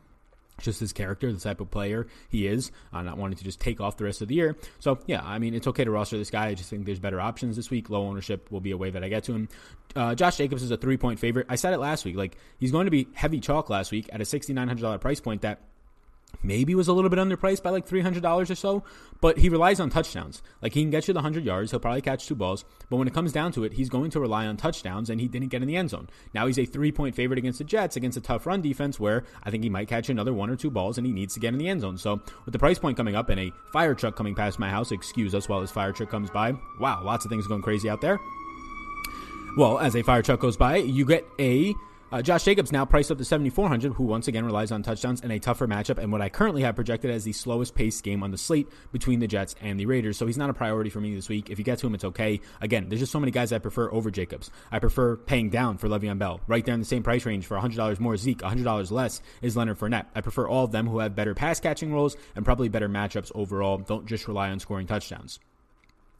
[0.61, 3.81] just his character, the type of player he is, uh, not wanting to just take
[3.81, 4.55] off the rest of the year.
[4.79, 6.47] So, yeah, I mean, it's okay to roster this guy.
[6.47, 7.89] I just think there's better options this week.
[7.89, 9.49] Low ownership will be a way that I get to him.
[9.95, 11.47] Uh, Josh Jacobs is a three point favorite.
[11.49, 12.15] I said it last week.
[12.15, 15.61] Like, he's going to be heavy chalk last week at a $6,900 price point that
[16.43, 18.83] maybe was a little bit underpriced by like $300 or so,
[19.21, 20.41] but he relies on touchdowns.
[20.61, 23.07] Like he can get you the 100 yards, he'll probably catch two balls, but when
[23.07, 25.61] it comes down to it, he's going to rely on touchdowns and he didn't get
[25.61, 26.09] in the end zone.
[26.33, 29.51] Now he's a 3-point favorite against the Jets against a tough run defense where I
[29.51, 31.59] think he might catch another one or two balls and he needs to get in
[31.59, 31.97] the end zone.
[31.97, 34.91] So, with the price point coming up and a fire truck coming past my house,
[34.91, 36.53] excuse us while this fire truck comes by.
[36.79, 38.19] Wow, lots of things going crazy out there.
[39.57, 41.73] Well, as a fire truck goes by, you get a
[42.11, 45.31] uh, Josh Jacobs now priced up to 7,400, who once again relies on touchdowns and
[45.31, 48.31] a tougher matchup, and what I currently have projected as the slowest paced game on
[48.31, 50.17] the slate between the Jets and the Raiders.
[50.17, 51.49] So he's not a priority for me this week.
[51.49, 52.39] If you get to him, it's okay.
[52.61, 54.49] Again, there's just so many guys I prefer over Jacobs.
[54.71, 57.57] I prefer paying down for Le'Veon Bell, right there in the same price range for
[57.57, 60.07] $100 more Zeke, $100 less is Leonard Fournette.
[60.15, 63.31] I prefer all of them who have better pass catching roles and probably better matchups
[63.35, 63.77] overall.
[63.77, 65.39] Don't just rely on scoring touchdowns.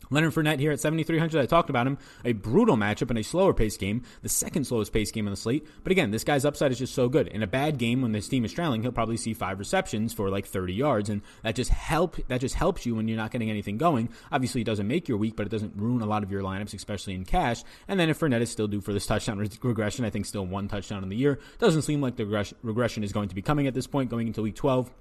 [0.10, 1.42] Leonard Fournette here at 7,300.
[1.42, 1.98] I talked about him.
[2.26, 5.38] A brutal matchup in a slower pace game, the second slowest pace game on the
[5.38, 5.68] slate.
[5.84, 7.28] But again, this guy's upside is just so good.
[7.28, 10.30] In a bad game when this team is trailing, he'll probably see five receptions for
[10.30, 13.50] like 30 yards, and that just help that just helps you when you're not getting
[13.50, 14.10] anything going.
[14.32, 16.74] Obviously, it doesn't make your week, but it doesn't ruin a lot of your lineups,
[16.74, 17.64] especially in cash.
[17.88, 20.68] And then if Fournette is still due for this touchdown regression, I think still one
[20.68, 22.26] touchdown in the year doesn't seem like the
[22.64, 24.92] regression is going to be coming at this point, going into week 12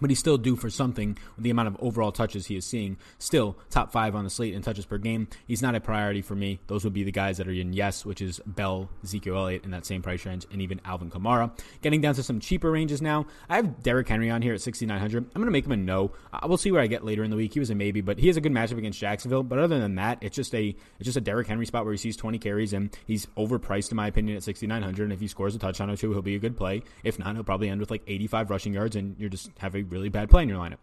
[0.00, 2.96] but he's still due for something with the amount of overall touches he is seeing.
[3.18, 5.28] Still top five on the slate in touches per game.
[5.46, 6.60] He's not a priority for me.
[6.66, 9.70] Those would be the guys that are in yes, which is Bell, Ezekiel Elliott in
[9.70, 11.50] that same price range, and even Alvin Kamara.
[11.80, 13.26] Getting down to some cheaper ranges now.
[13.48, 15.24] I have Derrick Henry on here at 6,900.
[15.24, 16.12] I'm going to make him a no.
[16.32, 17.54] Uh, we'll see where I get later in the week.
[17.54, 19.42] He was a maybe, but he has a good matchup against Jacksonville.
[19.42, 21.98] But other than that, it's just a it's just a Derrick Henry spot where he
[21.98, 25.04] sees 20 carries and he's overpriced in my opinion at 6,900.
[25.04, 26.82] And if he scores a touchdown or two, he'll be a good play.
[27.02, 29.85] If not, he'll probably end with like 85 rushing yards, and you're just have a
[29.88, 30.78] really bad play in your lineup.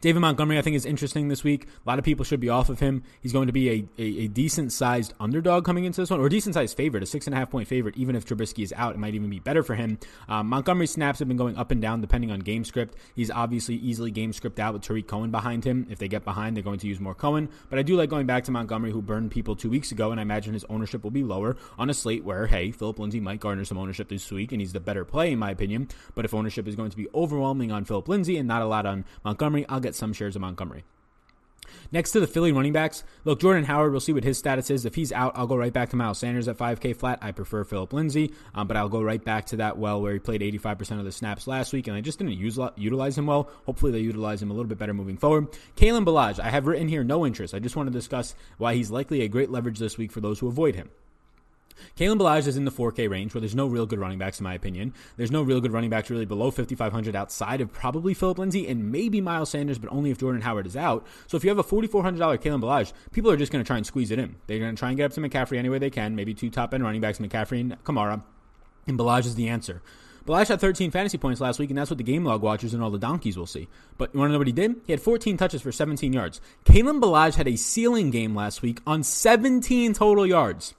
[0.00, 1.64] David Montgomery, I think, is interesting this week.
[1.64, 3.02] A lot of people should be off of him.
[3.20, 6.28] He's going to be a, a, a decent sized underdog coming into this one, or
[6.28, 7.96] decent sized favorite, a six and a half point favorite.
[7.96, 9.98] Even if Trubisky is out, it might even be better for him.
[10.28, 12.96] Um, Montgomery snaps have been going up and down depending on game script.
[13.14, 15.86] He's obviously easily game script out with Tarik Cohen behind him.
[15.90, 17.48] If they get behind, they're going to use more Cohen.
[17.70, 20.20] But I do like going back to Montgomery, who burned people two weeks ago, and
[20.20, 23.40] I imagine his ownership will be lower on a slate where, hey, Phillip Lindsay might
[23.40, 25.88] garner some ownership this week, and he's the better play, in my opinion.
[26.14, 28.86] But if ownership is going to be overwhelming on Phillip Lindsay and not a lot
[28.86, 30.84] on Montgomery, I'll get some shares of Montgomery.
[31.92, 34.84] Next to the Philly running backs, look, Jordan Howard, we'll see what his status is.
[34.84, 37.18] If he's out, I'll go right back to Miles Sanders at 5K flat.
[37.22, 40.18] I prefer Phillip Lindsay, um, but I'll go right back to that well where he
[40.18, 43.50] played 85% of the snaps last week, and I just didn't use, utilize him well.
[43.66, 45.48] Hopefully, they utilize him a little bit better moving forward.
[45.76, 47.54] Kalen Ballage, I have written here no interest.
[47.54, 50.38] I just want to discuss why he's likely a great leverage this week for those
[50.38, 50.90] who avoid him.
[51.96, 54.44] Kalen Ballage is in the 4K range where there's no real good running backs, in
[54.44, 54.94] my opinion.
[55.16, 58.90] There's no real good running backs really below 5,500 outside of probably Phillip Lindsay and
[58.90, 61.06] maybe Miles Sanders, but only if Jordan Howard is out.
[61.26, 63.86] So if you have a $4,400 Kalen Ballage, people are just going to try and
[63.86, 64.36] squeeze it in.
[64.46, 66.50] They're going to try and get up to McCaffrey any way they can, maybe two
[66.50, 68.22] top end running backs, McCaffrey and Kamara.
[68.86, 69.82] And Ballage is the answer.
[70.26, 72.82] Ballage had 13 fantasy points last week, and that's what the game log watchers and
[72.82, 73.68] all the donkeys will see.
[73.96, 74.80] But you want to know what he did?
[74.84, 76.40] He had 14 touches for 17 yards.
[76.64, 80.74] Kalen Ballage had a ceiling game last week on 17 total yards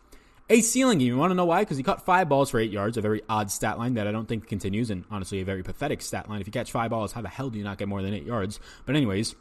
[0.49, 1.07] a ceiling game.
[1.07, 1.61] You want to know why?
[1.61, 4.11] Because he caught five balls for eight yards, a very odd stat line that I
[4.11, 6.41] don't think continues, and honestly, a very pathetic stat line.
[6.41, 8.25] If you catch five balls, how the hell do you not get more than eight
[8.25, 8.59] yards?
[8.85, 9.35] But, anyways,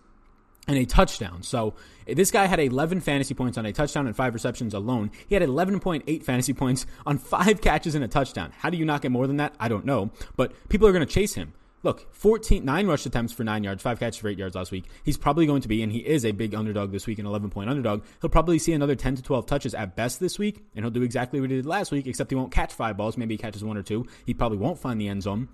[0.68, 1.42] and a touchdown.
[1.42, 1.74] So
[2.06, 5.10] this guy had 11 fantasy points on a touchdown and five receptions alone.
[5.28, 8.52] He had 11.8 fantasy points on five catches and a touchdown.
[8.58, 9.54] How do you not get more than that?
[9.60, 10.10] I don't know.
[10.36, 11.52] But people are going to chase him.
[11.82, 14.86] Look, 14, nine rush attempts for nine yards, five catches for eight yards last week.
[15.04, 17.50] He's probably going to be, and he is a big underdog this week, an 11
[17.50, 18.02] point underdog.
[18.20, 21.02] He'll probably see another 10 to 12 touches at best this week, and he'll do
[21.02, 23.16] exactly what he did last week, except he won't catch five balls.
[23.16, 24.06] Maybe he catches one or two.
[24.24, 25.48] He probably won't find the end zone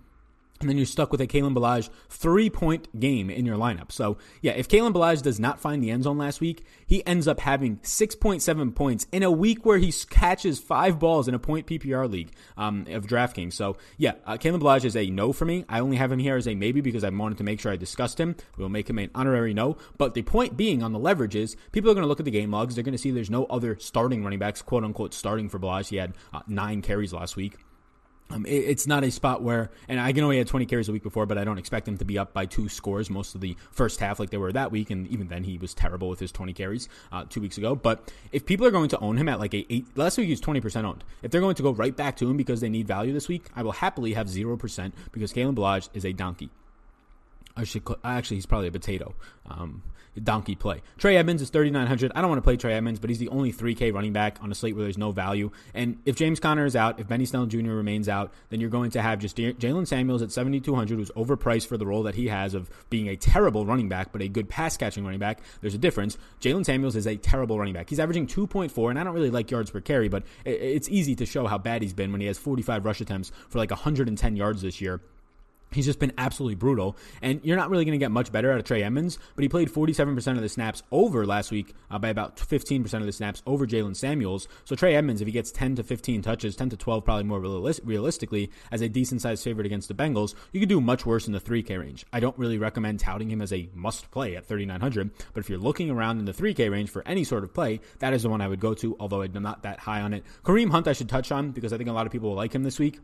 [0.62, 3.92] and then you're stuck with a Kalen Ballage three point game in your lineup.
[3.92, 7.29] So, yeah, if Kalen Ballage does not find the end zone last week, he ends
[7.29, 11.66] up having 6.7 points in a week where he catches five balls in a point
[11.66, 13.53] PPR league um, of DraftKings.
[13.53, 15.64] So, yeah, uh, Kalen Ballage is a no for me.
[15.68, 17.77] I only have him here as a maybe because I wanted to make sure I
[17.77, 18.37] discussed him.
[18.57, 19.77] We'll make him an honorary no.
[19.98, 22.31] But the point being on the leverage is people are going to look at the
[22.31, 22.75] game logs.
[22.75, 25.88] They're going to see there's no other starting running backs, quote unquote, starting for Ballage.
[25.88, 27.57] He had uh, nine carries last week.
[28.33, 30.92] Um, it, it's not a spot where, and I can only had 20 carries a
[30.92, 33.40] week before, but I don't expect him to be up by two scores most of
[33.40, 34.90] the first half like they were that week.
[34.90, 37.75] And even then, he was terrible with his 20 carries uh, two weeks ago.
[37.75, 40.33] But if people are going to own him at like a eight, last week he
[40.33, 41.05] was 20% owned.
[41.23, 43.47] If they're going to go right back to him because they need value this week,
[43.55, 46.51] I will happily have 0% because Kalen Ballage is a donkey.
[47.55, 49.14] I should actually he's probably a potato.
[49.49, 49.83] Um,
[50.20, 50.83] donkey play.
[50.98, 52.12] Trey Edmunds is 3,900.
[52.14, 54.51] I don't want to play Trey Edmunds, but he's the only 3K running back on
[54.51, 55.51] a slate where there's no value.
[55.75, 57.72] And if James Conner is out, if Benny Snell Jr.
[57.72, 61.77] remains out, then you're going to have just Jaylen Samuels at 7,200, who's overpriced for
[61.77, 64.77] the role that he has of being a terrible running back, but a good pass
[64.77, 65.40] catching running back.
[65.61, 66.18] There's a difference.
[66.40, 67.88] Jaylen Samuels is a terrible running back.
[67.88, 71.27] He's averaging 2.4, and I don't really like yards per carry, but it's easy to
[71.27, 74.62] show how bad he's been when he has 45 rush attempts for like 110 yards
[74.62, 75.01] this year
[75.73, 78.59] He's just been absolutely brutal, and you're not really going to get much better out
[78.59, 79.19] of Trey Edmunds.
[79.35, 83.07] But he played 47% of the snaps over last week uh, by about 15% of
[83.07, 84.49] the snaps over Jaylen Samuels.
[84.65, 87.41] So Trey Edmunds, if he gets 10 to 15 touches, 10 to 12 probably more
[87.41, 91.33] realistically as a decent sized favorite against the Bengals, you could do much worse in
[91.33, 92.05] the 3K range.
[92.13, 95.59] I don't really recommend touting him as a must play at 3,900, but if you're
[95.59, 98.41] looking around in the 3K range for any sort of play, that is the one
[98.41, 98.97] I would go to.
[99.01, 100.25] Although I'm not that high on it.
[100.45, 102.55] Kareem Hunt, I should touch on because I think a lot of people will like
[102.55, 103.01] him this week.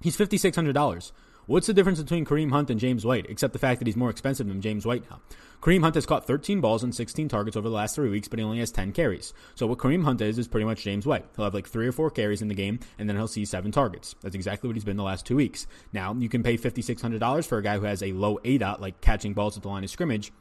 [0.00, 1.12] He's $5,600.
[1.46, 4.08] What's the difference between Kareem Hunt and James White, except the fact that he's more
[4.08, 5.20] expensive than James White now?
[5.60, 8.38] Kareem Hunt has caught 13 balls and 16 targets over the last three weeks, but
[8.38, 9.34] he only has 10 carries.
[9.54, 11.26] So what Kareem Hunt is is pretty much James White.
[11.36, 13.72] He'll have like three or four carries in the game, and then he'll see seven
[13.72, 14.14] targets.
[14.22, 15.66] That's exactly what he's been the last two weeks.
[15.92, 19.34] Now you can pay $5,600 for a guy who has a low aDOT, like catching
[19.34, 20.32] balls at the line of scrimmage.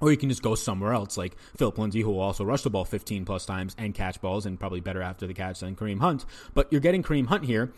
[0.00, 2.70] Or you can just go somewhere else, like Phillip Lindsay, who will also rush the
[2.70, 6.00] ball 15 plus times and catch balls, and probably better after the catch than Kareem
[6.00, 6.26] Hunt.
[6.52, 7.72] But you're getting Kareem Hunt here,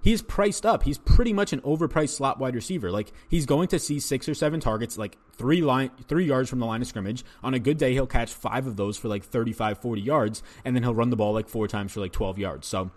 [0.00, 0.82] he's priced up.
[0.82, 2.90] He's pretty much an overpriced slot wide receiver.
[2.90, 6.58] Like he's going to see six or seven targets, like three line, three yards from
[6.58, 7.24] the line of scrimmage.
[7.42, 10.74] On a good day, he'll catch five of those for like 35, 40 yards, and
[10.74, 12.66] then he'll run the ball like four times for like 12 yards.
[12.66, 12.90] So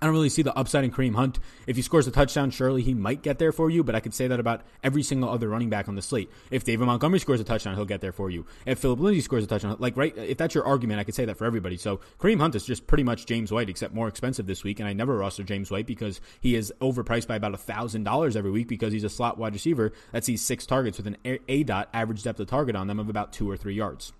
[0.00, 1.40] I don't really see the upside in Kareem Hunt.
[1.66, 4.14] If he scores a touchdown, surely he might get there for you, but I could
[4.14, 6.30] say that about every single other running back on the slate.
[6.52, 8.46] If David Montgomery scores a touchdown, he'll get there for you.
[8.64, 11.24] If Phillip Lindsay scores a touchdown, like right, if that's your argument, I could say
[11.24, 11.76] that for everybody.
[11.76, 14.78] So Kareem Hunt is just pretty much James White, except more expensive this week.
[14.78, 18.36] And I never roster James White because he is overpriced by about a thousand dollars
[18.36, 21.16] every week because he's a slot wide receiver that sees six targets with an
[21.48, 24.12] A dot average depth of target on them of about two or three yards.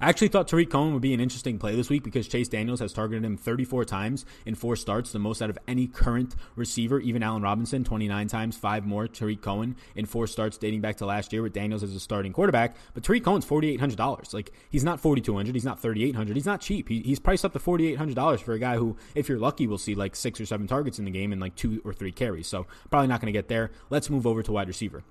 [0.00, 2.80] I actually thought Tarik Cohen would be an interesting play this week because Chase Daniels
[2.80, 7.00] has targeted him 34 times in four starts, the most out of any current receiver.
[7.00, 9.06] Even Allen Robinson, 29 times, five more.
[9.06, 12.32] Tarik Cohen in four starts dating back to last year with Daniels as a starting
[12.32, 12.76] quarterback.
[12.94, 14.34] But Tarik Cohen's $4,800.
[14.34, 16.88] Like, he's not 4200 He's not 3800 He's not cheap.
[16.88, 19.94] He, he's priced up to $4,800 for a guy who, if you're lucky, will see
[19.94, 22.46] like six or seven targets in the game and like two or three carries.
[22.46, 23.70] So, probably not going to get there.
[23.90, 25.02] Let's move over to wide receiver.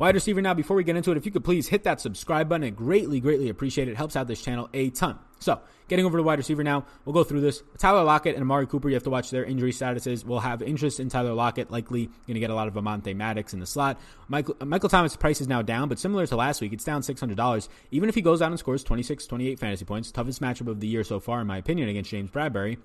[0.00, 2.48] Wide receiver now, before we get into it, if you could please hit that subscribe
[2.48, 3.90] button, I greatly, greatly appreciate it.
[3.90, 5.18] it helps out this channel a ton.
[5.40, 7.62] So, getting over to wide receiver now, we'll go through this.
[7.76, 10.24] Tyler Lockett and Amari Cooper, you have to watch their injury statuses.
[10.24, 13.52] We'll have interest in Tyler Lockett, likely going to get a lot of Avonte Maddox
[13.52, 14.00] in the slot.
[14.26, 17.02] Michael, uh, Michael Thomas' price is now down, but similar to last week, it's down
[17.02, 17.68] $600.
[17.90, 20.88] Even if he goes out and scores 26, 28 fantasy points, toughest matchup of the
[20.88, 22.78] year so far, in my opinion, against James Bradberry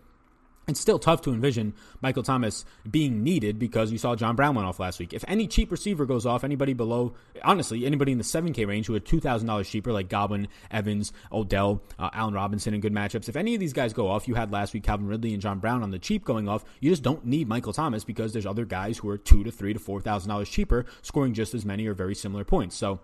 [0.67, 4.67] it's still tough to envision Michael Thomas being needed because you saw John Brown went
[4.67, 5.13] off last week.
[5.13, 8.95] If any cheap receiver goes off, anybody below, honestly, anybody in the 7K range who
[8.95, 13.53] are $2,000 cheaper, like Godwin, Evans, Odell, uh, Allen Robinson in good matchups, if any
[13.53, 15.91] of these guys go off, you had last week Calvin Ridley and John Brown on
[15.91, 19.09] the cheap going off, you just don't need Michael Thomas because there's other guys who
[19.09, 22.75] are two to three to $4,000 cheaper scoring just as many or very similar points.
[22.75, 22.99] So,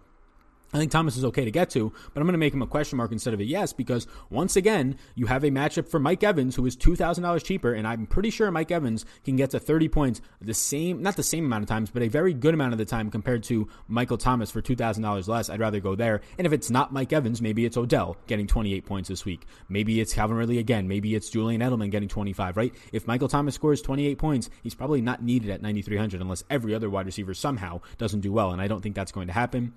[0.73, 2.67] I think Thomas is okay to get to, but I'm going to make him a
[2.67, 6.23] question mark instead of a yes because once again, you have a matchup for Mike
[6.23, 9.89] Evans who is $2,000 cheaper, and I'm pretty sure Mike Evans can get to 30
[9.89, 12.77] points the same, not the same amount of times, but a very good amount of
[12.77, 15.49] the time compared to Michael Thomas for $2,000 less.
[15.49, 16.21] I'd rather go there.
[16.37, 19.45] And if it's not Mike Evans, maybe it's Odell getting 28 points this week.
[19.67, 20.87] Maybe it's Calvin Ridley again.
[20.87, 22.73] Maybe it's Julian Edelman getting 25, right?
[22.93, 26.89] If Michael Thomas scores 28 points, he's probably not needed at 9,300 unless every other
[26.89, 29.73] wide receiver somehow doesn't do well, and I don't think that's going to happen.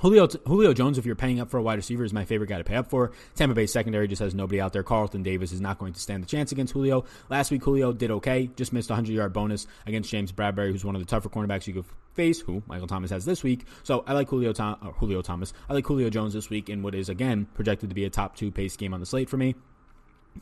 [0.00, 2.58] Julio Julio Jones, if you're paying up for a wide receiver, is my favorite guy
[2.58, 3.12] to pay up for.
[3.36, 4.82] Tampa Bay secondary just has nobody out there.
[4.82, 7.04] Carlton Davis is not going to stand the chance against Julio.
[7.30, 10.84] Last week, Julio did okay, just missed a 100 yard bonus against James Bradberry, who's
[10.84, 13.66] one of the tougher cornerbacks you could face, who Michael Thomas has this week.
[13.82, 15.52] So I like Julio, Tom, uh, Julio Thomas.
[15.70, 18.36] I like Julio Jones this week in what is, again, projected to be a top
[18.36, 19.54] two pace game on the slate for me.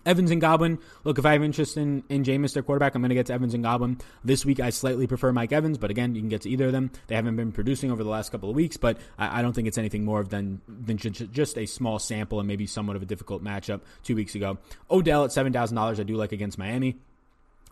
[0.05, 0.79] Evans and Godwin.
[1.05, 3.33] Look, if I have interest in, in Jameis, their quarterback, I'm going to get to
[3.33, 3.99] Evans and Godwin.
[4.25, 6.73] This week, I slightly prefer Mike Evans, but again, you can get to either of
[6.73, 6.91] them.
[7.07, 9.69] They haven't been producing over the last couple of weeks, but I, I don't think
[9.69, 13.45] it's anything more than, than just a small sample and maybe somewhat of a difficult
[13.45, 14.59] matchup two weeks ago.
[14.91, 16.99] Odell at $7,000, I do like against Miami.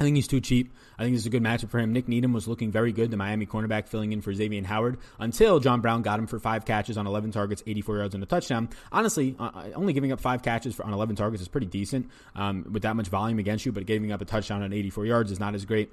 [0.01, 0.73] I think he's too cheap.
[0.99, 1.93] I think this is a good matchup for him.
[1.93, 5.61] Nik Needham was looking very good, the Miami cornerback filling in for Xavier Howard, until
[5.61, 8.71] John Brown got him for five catches on 11 targets, 84 yards, and a touchdown.
[8.91, 12.11] Honestly, uh, uh, only giving up five catches for, on 11 targets is pretty decent
[12.35, 15.33] um, with that much volume against you, but giving up a touchdown on 84 yards
[15.33, 15.91] is not as great.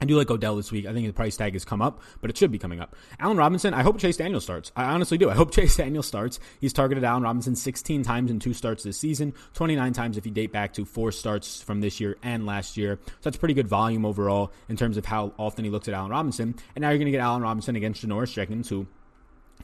[0.00, 0.86] I do like Odell this week.
[0.86, 2.96] I think the price tag has come up, but it should be coming up.
[3.18, 4.72] Allen Robinson, I hope Chase Daniel starts.
[4.74, 5.28] I honestly do.
[5.28, 6.40] I hope Chase Daniel starts.
[6.60, 10.32] He's targeted Allen Robinson 16 times in two starts this season, 29 times if you
[10.32, 12.98] date back to four starts from this year and last year.
[13.04, 16.10] So that's pretty good volume overall in terms of how often he looks at Allen
[16.10, 16.54] Robinson.
[16.74, 18.86] And now you're going to get Allen Robinson against Janoris Jenkins, who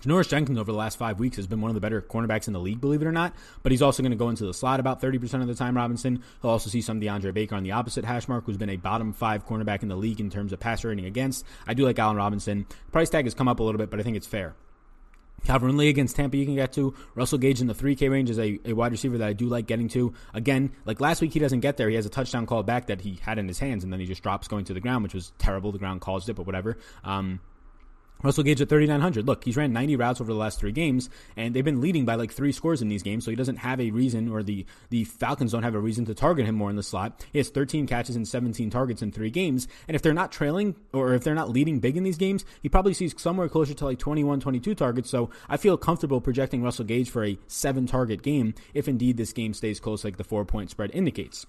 [0.03, 2.53] Janoris Jenkins over the last five weeks has been one of the better cornerbacks in
[2.53, 3.35] the league, believe it or not.
[3.63, 6.23] But he's also going to go into the slot about 30% of the time, Robinson.
[6.43, 9.13] He'll also see some DeAndre Baker on the opposite hash mark, who's been a bottom
[9.13, 11.45] five cornerback in the league in terms of passer rating against.
[11.67, 12.67] I do like Allen Robinson.
[12.93, 14.55] Price tag has come up a little bit, but I think it's fair.
[15.45, 16.95] Calvin Lee against Tampa, you can get to.
[17.15, 19.67] Russell Gage in the 3K range is a, a wide receiver that I do like
[19.67, 20.13] getting to.
[20.35, 21.89] Again, like last week, he doesn't get there.
[21.89, 24.07] He has a touchdown call back that he had in his hands, and then he
[24.07, 25.71] just drops going to the ground, which was terrible.
[25.71, 26.79] The ground caused it, but whatever.
[27.05, 27.41] Um,
[28.23, 29.27] Russell Gage at 3,900.
[29.27, 32.15] Look, he's ran 90 routes over the last three games, and they've been leading by
[32.15, 35.05] like three scores in these games, so he doesn't have a reason, or the, the
[35.05, 37.25] Falcons don't have a reason to target him more in the slot.
[37.33, 40.75] He has 13 catches and 17 targets in three games, and if they're not trailing,
[40.93, 43.85] or if they're not leading big in these games, he probably sees somewhere closer to
[43.85, 48.23] like 21, 22 targets, so I feel comfortable projecting Russell Gage for a seven target
[48.23, 51.47] game if indeed this game stays close like the four point spread indicates.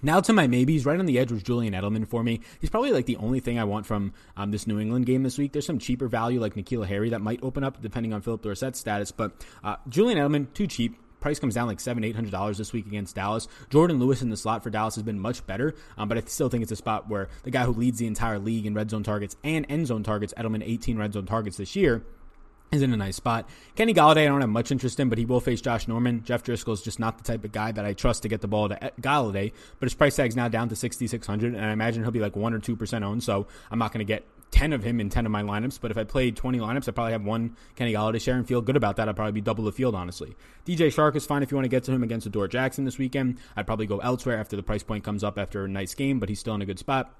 [0.00, 2.40] Now to my maybes, right on the edge was Julian Edelman for me.
[2.60, 5.38] He's probably like the only thing I want from um, this New England game this
[5.38, 5.52] week.
[5.52, 8.78] There's some cheaper value like N'Keal Harry that might open up depending on Phillip Dorsett's
[8.78, 10.98] status, but uh, Julian Edelman too cheap.
[11.20, 13.46] Price comes down like seven, eight hundred dollars this week against Dallas.
[13.70, 16.48] Jourdan Lewis in the slot for Dallas has been much better, um, but I still
[16.48, 19.04] think it's a spot where the guy who leads the entire league in red zone
[19.04, 22.02] targets and end zone targets, Edelman 18 red zone targets this year
[22.72, 23.48] is in a nice spot.
[23.76, 26.24] Kenny Golladay, I don't have much interest in, but he will face Josh Norman.
[26.24, 28.48] Jeff Driskel is just not the type of guy that I trust to get the
[28.48, 32.02] ball to eh, Golladay, but his price tag's now down to 6,600, and I imagine
[32.02, 34.82] he'll be like 1 or 2% owned, so I'm not going to get 10 of
[34.82, 37.24] him in 10 of my lineups, but if I played 20 lineups, I'd probably have
[37.24, 39.06] one Kenny Golladay share and feel good about that.
[39.06, 40.34] I'd probably be double the field, honestly.
[40.64, 42.96] DJ Chark is fine if you want to get to him against Adoree Jackson this
[42.96, 43.38] weekend.
[43.54, 46.30] I'd probably go elsewhere after the price point comes up after a nice game, but
[46.30, 47.14] he's still in a good spot.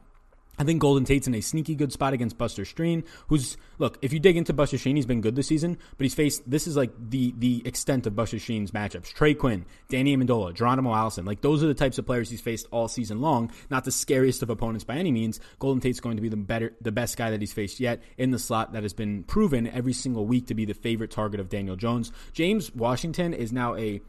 [0.59, 4.13] I think Golden Tate's in a sneaky good spot against Buster Skrine, who's look, if
[4.13, 6.77] you dig into Buster Skrine, he's been good this season, but he's faced this is
[6.77, 9.15] like the the extent of Buster Skrine's matchups.
[9.15, 12.67] Trey Quinn, Danny Amendola, Geronimo Allison, like those are the types of players he's faced
[12.71, 13.51] all season long.
[13.71, 15.41] Not the scariest of opponents by any means.
[15.59, 18.31] Golden Tate's going to be the better the best guy that he's faced yet in
[18.31, 21.49] the slot that has been proven every single week to be the favorite target of
[21.49, 22.13] Daniel Jones.
[22.35, 24.03] James Washington is now a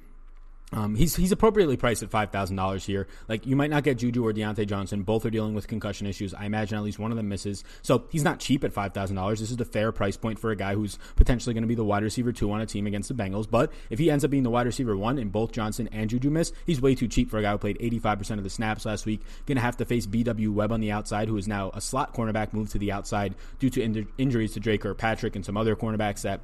[0.74, 3.08] um, he's he's appropriately priced at five thousand dollars here.
[3.28, 5.04] Like you might not get Juju or Diontae Johnson.
[5.04, 6.34] Both are dealing with concussion issues.
[6.34, 7.64] I imagine at least one of them misses.
[7.82, 9.40] So he's not cheap at five thousand dollars.
[9.40, 11.86] This is the fair price point for a guy who's potentially going to be the
[11.86, 13.50] wide receiver two on a team against the Bengals.
[13.50, 16.30] But if he ends up being the wide receiver one and both Johnson and Juju
[16.30, 18.50] miss, he's way too cheap for a guy who played eighty five percent of the
[18.50, 19.22] snaps last week.
[19.46, 20.52] Going to have to face B.W.
[20.52, 23.70] Webb on the outside, who is now a slot cornerback moved to the outside due
[23.70, 26.42] to in- injuries to Dre Kirkpatrick and some other cornerbacks that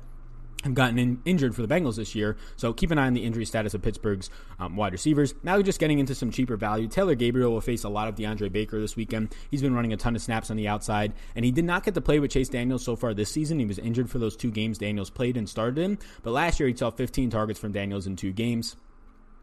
[0.64, 2.38] have gotten in, injured for the Bengals this year.
[2.58, 5.34] So keep an eye on the injury status of Pittsburgh's um, wide receivers.
[5.44, 6.88] Now, we're just getting into some cheaper value.
[6.88, 9.34] Taylor Gabriel will face a lot of DeAndre Baker this weekend.
[9.52, 11.94] He's been running a ton of snaps on the outside, and he did not get
[11.94, 13.60] to play with Chase Daniels so far this season.
[13.60, 16.70] He was injured for those two games Daniels played and started in, but last year
[16.70, 18.76] he saw 15 targets from Daniels in two games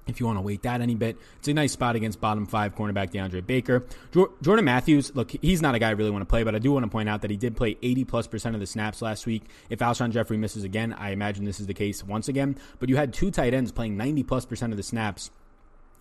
[0.07, 1.17] if you want to wait that any bit.
[1.39, 3.85] It's a nice spot against bottom five cornerback DeAndre Baker.
[4.13, 6.73] Jordan Matthews, look, he's not a guy I really want to play, but I do
[6.73, 9.27] want to point out that he did play 80 plus percent of the snaps last
[9.27, 9.45] week.
[9.71, 12.57] If Alshon Jeffery misses again, I imagine this is the case once again.
[12.79, 15.31] But you had two tight ends playing 90 plus percent of the snaps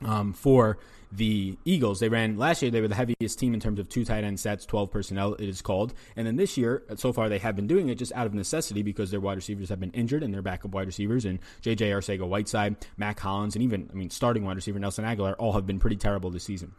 [0.03, 0.77] um, for
[1.11, 1.99] the Eagles.
[1.99, 4.39] They ran last year, they were the heaviest team in terms of two tight end
[4.39, 5.93] sets, 12 personnel, it is called.
[6.15, 8.81] And then this year, so far, they have been doing it just out of necessity
[8.81, 12.27] because their wide receivers have been injured and their backup wide receivers and JJ Arcega
[12.27, 15.79] Whiteside, Mack Hollins, and even, I mean, starting wide receiver Nelson Agholor all have been
[15.79, 16.73] pretty terrible this season.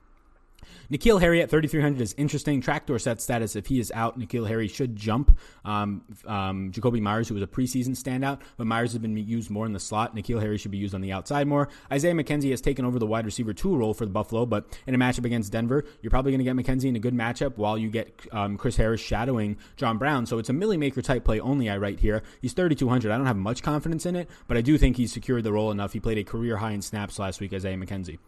[0.90, 2.60] N'Keal Harry at 3,300 is interesting.
[2.60, 5.36] Tractor set status, if he is out, N'Keal Harry should jump.
[5.64, 9.66] Um, um, Jakobi Meyers, who was a preseason standout, but Meyers has been used more
[9.66, 10.14] in the slot.
[10.14, 11.68] N'Keal Harry should be used on the outside more.
[11.90, 14.94] Isaiah McKenzie has taken over the wide receiver two role for the Buffalo, but in
[14.94, 17.76] a matchup against Denver, you're probably going to get McKenzie in a good matchup while
[17.76, 20.26] you get um, Chris Harris shadowing John Brown.
[20.26, 22.22] So it's a Milly Maker type play only, I write here.
[22.40, 23.10] He's 3,200.
[23.10, 25.70] I don't have much confidence in it, but I do think he's secured the role
[25.70, 25.92] enough.
[25.92, 28.18] He played a career high in snaps last week, Isaiah McKenzie.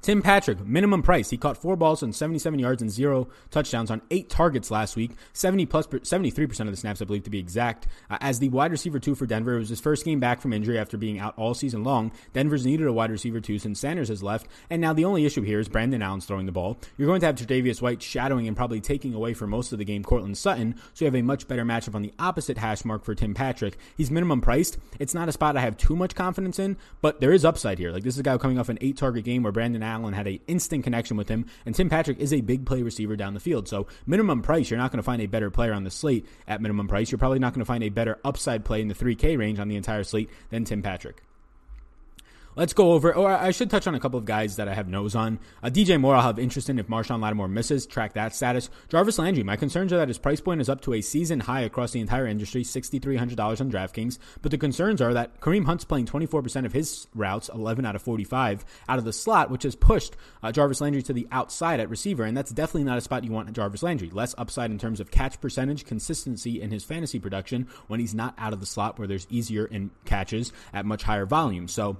[0.00, 1.30] Tim Patrick, minimum price.
[1.30, 5.10] He caught four balls and 77 yards and zero touchdowns on eight targets last week.
[5.32, 7.88] 70 plus, 73% of the snaps, I believe, to be exact.
[8.08, 10.52] Uh, as the wide receiver two for Denver, it was his first game back from
[10.52, 12.12] injury after being out all season long.
[12.32, 14.46] Denver's needed a wide receiver two since Sanders has left.
[14.70, 16.78] And now the only issue here is Brandon Allen's throwing the ball.
[16.96, 19.84] You're going to have Tre'Davious White shadowing and probably taking away for most of the
[19.84, 20.76] game Courtland Sutton.
[20.94, 23.76] So you have a much better matchup on the opposite hash mark for Tim Patrick.
[23.96, 24.78] He's minimum priced.
[24.98, 27.90] It's not a spot I have too much confidence in, but there is upside here.
[27.90, 30.28] Like this is a guy coming off an eight target game where Brandon Allen had
[30.28, 33.40] a instant connection with him, and Tim Patrick is a big play receiver down the
[33.40, 33.68] field.
[33.68, 36.60] So minimum price, you're not going to find a better player on the slate at
[36.60, 37.10] minimum price.
[37.10, 39.68] You're probably not going to find a better upside play in the 3K range on
[39.68, 41.22] the entire slate than Tim Patrick.
[42.58, 44.88] Let's go over, or I should touch on a couple of guys that I have
[44.88, 45.38] nose on.
[45.62, 48.68] Uh, DJ Moore, I'll have interest in if Marshon Lattimore misses, track that status.
[48.88, 51.60] Jarvis Landry, my concerns are that his price point is up to a season high
[51.60, 54.18] across the entire industry, $6,300 on DraftKings.
[54.42, 58.02] But the concerns are that Kareem Hunt's playing 24% of his routes, 11 out of
[58.02, 61.88] 45, out of the slot, which has pushed uh, Jarvis Landry to the outside at
[61.88, 62.24] receiver.
[62.24, 64.10] And that's definitely not a spot you want Jarvis Landry.
[64.10, 68.34] Less upside in terms of catch percentage, consistency in his fantasy production when he's not
[68.36, 71.68] out of the slot where there's easier in catches at much higher volume.
[71.68, 71.98] So,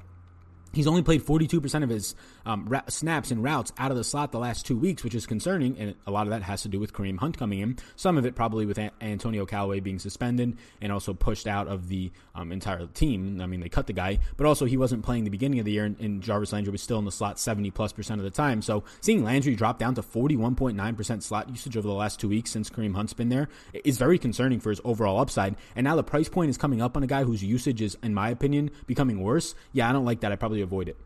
[0.72, 2.14] He's only played 42% of his
[2.48, 5.26] um, ra- snaps and routes out of the slot the last two weeks, which is
[5.26, 5.78] concerning.
[5.78, 7.76] And a lot of that has to do with Kareem Hunt coming in.
[7.94, 11.88] Some of it probably with a- Antonio Callaway being suspended and also pushed out of
[11.88, 13.40] the um, entire team.
[13.42, 15.72] I mean, they cut the guy, but also he wasn't playing the beginning of the
[15.72, 18.30] year, and, and Jarvis Landry was still in the slot 70 plus percent of the
[18.30, 18.62] time.
[18.62, 22.70] So seeing Landry drop down to 41.9% slot usage over the last two weeks since
[22.70, 23.48] Kareem Hunt's been there
[23.84, 25.54] is very concerning for his overall upside.
[25.76, 28.14] And now the price point is coming up on a guy whose usage is, in
[28.14, 29.54] my opinion, becoming worse.
[29.72, 30.32] Yeah, I don't like that.
[30.32, 30.96] I probably avoid it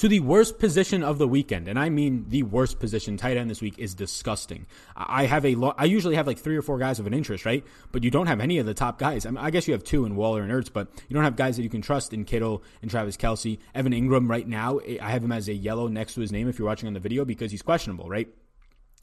[0.00, 3.18] to the worst position of the weekend, and I mean the worst position.
[3.18, 4.64] Tight end this week is disgusting.
[4.96, 7.44] I have a lo- I usually have like three or four guys of an interest,
[7.44, 7.62] right?
[7.92, 9.26] But you don't have any of the top guys.
[9.26, 11.36] I, mean, I guess you have two in Waller and Ertz, but you don't have
[11.36, 13.58] guys that you can trust in Kittle and Travis Kelce.
[13.74, 16.58] Evan Engram right now, I have him as a yellow next to his name if
[16.58, 18.30] you're watching on the video because he's questionable, right?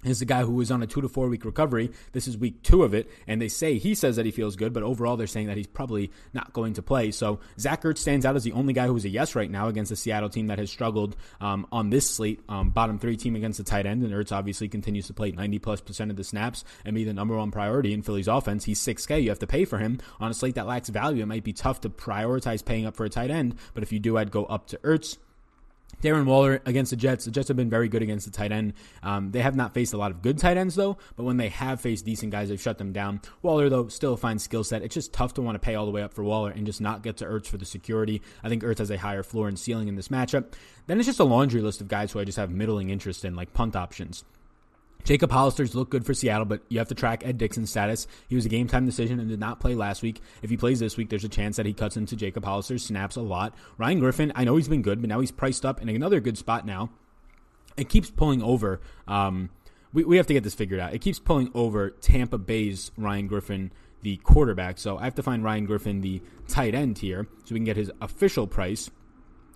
[0.03, 1.91] Is the guy who was on a two to four week recovery.
[2.11, 4.71] This is week two of it, and they say he says that he feels good,
[4.71, 7.11] but overall they're saying that he's probably not going to play.
[7.11, 9.67] So Zach Ertz stands out as the only guy who is a yes right now
[9.67, 13.35] against the Seattle team that has struggled um, on this slate, um, bottom three team
[13.35, 16.23] against the tight end, and Ertz obviously continues to play 90 plus percent of the
[16.23, 18.65] snaps and be the number one priority in Philly's offense.
[18.65, 19.23] He's 6K.
[19.23, 21.23] You have to pay for him on a slate that lacks value.
[21.23, 23.99] It might be tough to prioritize paying up for a tight end, but if you
[23.99, 25.17] do, I'd go up to Ertz.
[26.01, 27.25] Darren Waller against the Jets.
[27.25, 28.73] The Jets have been very good against the tight end.
[29.01, 31.49] Um, they have not faced a lot of good tight ends though, but when they
[31.49, 33.21] have faced decent guys, they've shut them down.
[33.41, 34.83] Waller though still a fine skill set.
[34.83, 36.81] It's just tough to want to pay all the way up for Waller and just
[36.81, 38.21] not get to Ertz for the security.
[38.43, 40.53] I think Ertz has a higher floor and ceiling in this matchup.
[40.85, 43.35] Then it's just a laundry list of guys who I just have middling interest in,
[43.35, 44.23] like punt options.
[45.07, 48.07] Jacob Hollister's looked good for Seattle, but you have to track Ed Dickson's status.
[48.27, 50.21] He was a game time decision and did not play last week.
[50.41, 53.15] If he plays this week, there's a chance that he cuts into Jacob Hollister's snaps
[53.15, 53.55] a lot.
[53.77, 56.37] Ryan Griffin, I know he's been good, but now he's priced up in another good
[56.37, 56.89] spot now.
[57.77, 58.81] It keeps pulling over.
[59.07, 59.49] Um,
[59.93, 60.93] we, we have to get this figured out.
[60.93, 64.77] It keeps pulling over Tampa Bay's Ryan Griffin, the quarterback.
[64.77, 67.77] So I have to find Ryan Griffin, the tight end here, so we can get
[67.77, 68.89] his official price.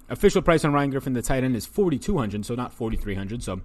[0.08, 3.60] Official price on Ryan Griffin, the tight end, is 4200 so not 4300 So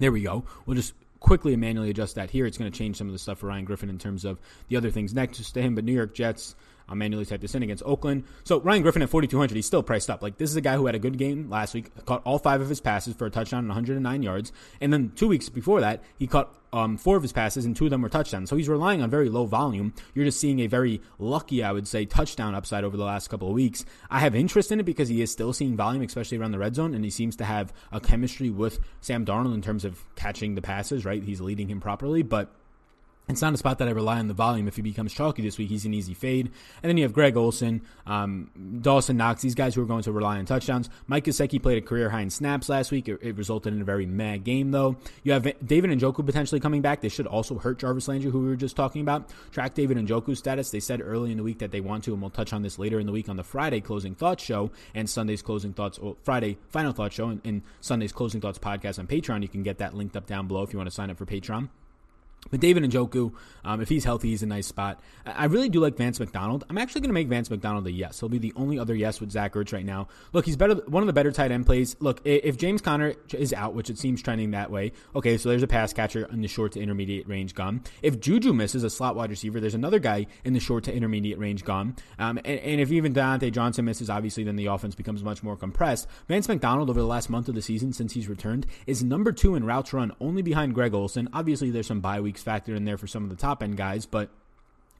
[0.00, 0.44] there we go.
[0.66, 0.94] We'll just
[1.24, 2.44] quickly manually adjust that here.
[2.44, 4.76] It's going to change some of the stuff for Ryan Griffin in terms of the
[4.76, 5.74] other things next to him.
[5.74, 6.54] But New York Jets,
[6.88, 8.24] I'll manually type this in against Oakland.
[8.44, 10.22] So Ryan Griffin at 4,200, he's still priced up.
[10.22, 12.60] Like this is a guy who had a good game last week, caught all five
[12.60, 16.02] of his passes for a touchdown and 109 yards, and then two weeks before that,
[16.18, 18.50] he caught um, four of his passes and two of them were touchdowns.
[18.50, 19.94] So he's relying on very low volume.
[20.12, 23.48] You're just seeing a very lucky, I would say, touchdown upside over the last couple
[23.48, 23.84] of weeks.
[24.10, 26.74] I have interest in it because he is still seeing volume, especially around the red
[26.74, 30.56] zone, and he seems to have a chemistry with Sam Darnold in terms of catching
[30.56, 31.04] the passes.
[31.04, 32.52] Right, he's leading him properly, but
[33.28, 34.68] it's not a spot that I rely on the volume.
[34.68, 36.50] If he becomes chalky this week, he's an easy fade.
[36.82, 38.50] And then you have Greg Olsen, um,
[38.82, 40.90] Dawson Knox, these guys who are going to rely on touchdowns.
[41.06, 43.08] Mike Gesicki played a career high in snaps last week.
[43.08, 44.96] It, it, resulted in a very mad game, though.
[45.22, 47.00] You have David and Njoku potentially coming back.
[47.00, 49.30] This should also hurt Jarvis Landry, who we were just talking about.
[49.52, 50.70] Track David and Njoku's status.
[50.70, 52.78] They said early in the week that they want to, and we'll touch on this
[52.78, 56.16] later in the week on the Friday closing thoughts show and Sunday's closing thoughts, or
[56.22, 59.42] Friday final thoughts show and, and Sunday's closing thoughts podcast on Patreon.
[59.42, 61.26] You can get that linked up down below if you want to sign up for
[61.26, 61.70] Patreon.
[62.50, 63.32] But David Njoku,
[63.64, 65.00] um, if he's healthy, he's a nice spot.
[65.26, 66.64] I really do like Vance McDonald.
[66.68, 68.20] I'm actually going to make Vance McDonald a yes.
[68.20, 70.08] He'll be the only other yes with Zach Ertz right now.
[70.32, 71.96] Look, he's better, one of the better tight end plays.
[72.00, 75.62] Look, if James Conner is out, which it seems trending that way, okay, so there's
[75.62, 77.82] a pass catcher in the short to intermediate range gone.
[78.02, 81.38] If Juju misses a slot wide receiver, there's another guy in the short to intermediate
[81.38, 81.96] range gone.
[82.18, 85.56] Um, and, and, if even Diontae Johnson misses, obviously then the offense becomes much more
[85.56, 86.06] compressed.
[86.28, 89.54] Vance McDonald over the last month of the season since he's returned is number two
[89.54, 91.28] in routes run, only behind Greg Olsen.
[91.32, 94.06] Obviously, there's some bye weeks factored in there for some of the top end guys,
[94.06, 94.30] but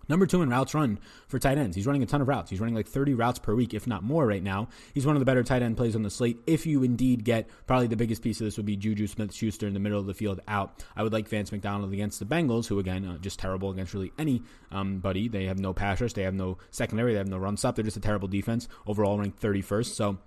[0.06, 1.74] Number two in routes run for tight ends.
[1.74, 2.50] He's running a ton of routes.
[2.50, 4.68] He's running like 30 routes per week, if not more right now.
[4.92, 6.40] He's one of the better tight end plays on the slate.
[6.46, 9.66] If you indeed get, probably the biggest piece of this would be Juju Smith Schuster
[9.66, 10.84] in the middle of the field out.
[10.94, 14.12] I would like Vance McDonald against the Bengals, who again, uh, just terrible against really
[14.18, 15.24] anybody.
[15.26, 16.12] Um, they have no pass rush.
[16.12, 17.12] They have no secondary.
[17.12, 17.74] They have no run stop.
[17.74, 18.68] They're just a terrible defense.
[18.86, 19.94] Overall ranked 31st.
[19.94, 20.18] So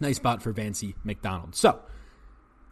[0.00, 1.54] nice spot for Vancey McDonald.
[1.54, 1.80] So,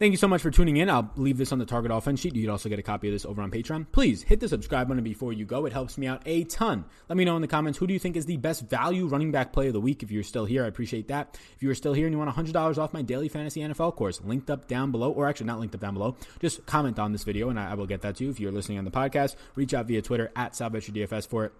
[0.01, 0.89] Thank you so much for tuning in.
[0.89, 2.33] I'll leave this on the Target Offense sheet.
[2.33, 3.85] You can also get a copy of this over on Patreon.
[3.91, 5.67] Please hit the subscribe button before you go.
[5.67, 6.85] It helps me out a ton.
[7.07, 9.31] Let me know in the comments who do you think is the best value running
[9.31, 10.01] back play of the week.
[10.01, 11.37] If you're still here, I appreciate that.
[11.55, 14.19] If you are still here and you want $100 off my daily fantasy NFL course,
[14.21, 17.23] linked up down below, or actually not linked up down below, just comment on this
[17.23, 18.31] video and I, will get that to you.
[18.31, 21.53] If you're listening on the podcast, reach out via Twitter at DFS for it.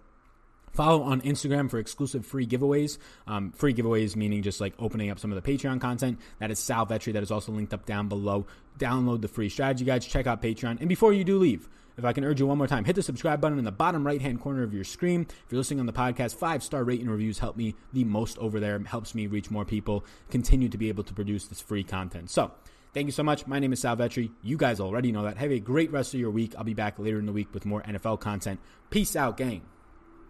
[0.72, 2.98] Follow on Instagram for exclusive free giveaways.
[3.26, 6.18] Um, free giveaways meaning just like opening up some of the Patreon content.
[6.38, 7.12] That is Sal Vetri.
[7.12, 8.46] That is also linked up down below.
[8.78, 10.06] Download the free strategy guides.
[10.06, 10.80] Check out Patreon.
[10.80, 11.68] And before you do leave,
[11.98, 14.06] if I can urge you one more time, hit the subscribe button in the bottom
[14.06, 15.22] right hand corner of your screen.
[15.22, 18.58] If you're listening on the podcast, five star rating reviews help me the most over
[18.58, 18.76] there.
[18.76, 22.30] It helps me reach more people, continue to be able to produce this free content.
[22.30, 22.50] So,
[22.94, 23.46] Thank you so much.
[23.46, 24.30] My name is Sal Vetri.
[24.42, 25.38] You guys already know that.
[25.38, 26.52] Have a great rest of your week.
[26.58, 28.60] I'll be back later in the week with more NFL content.
[28.90, 29.62] Peace out, gang.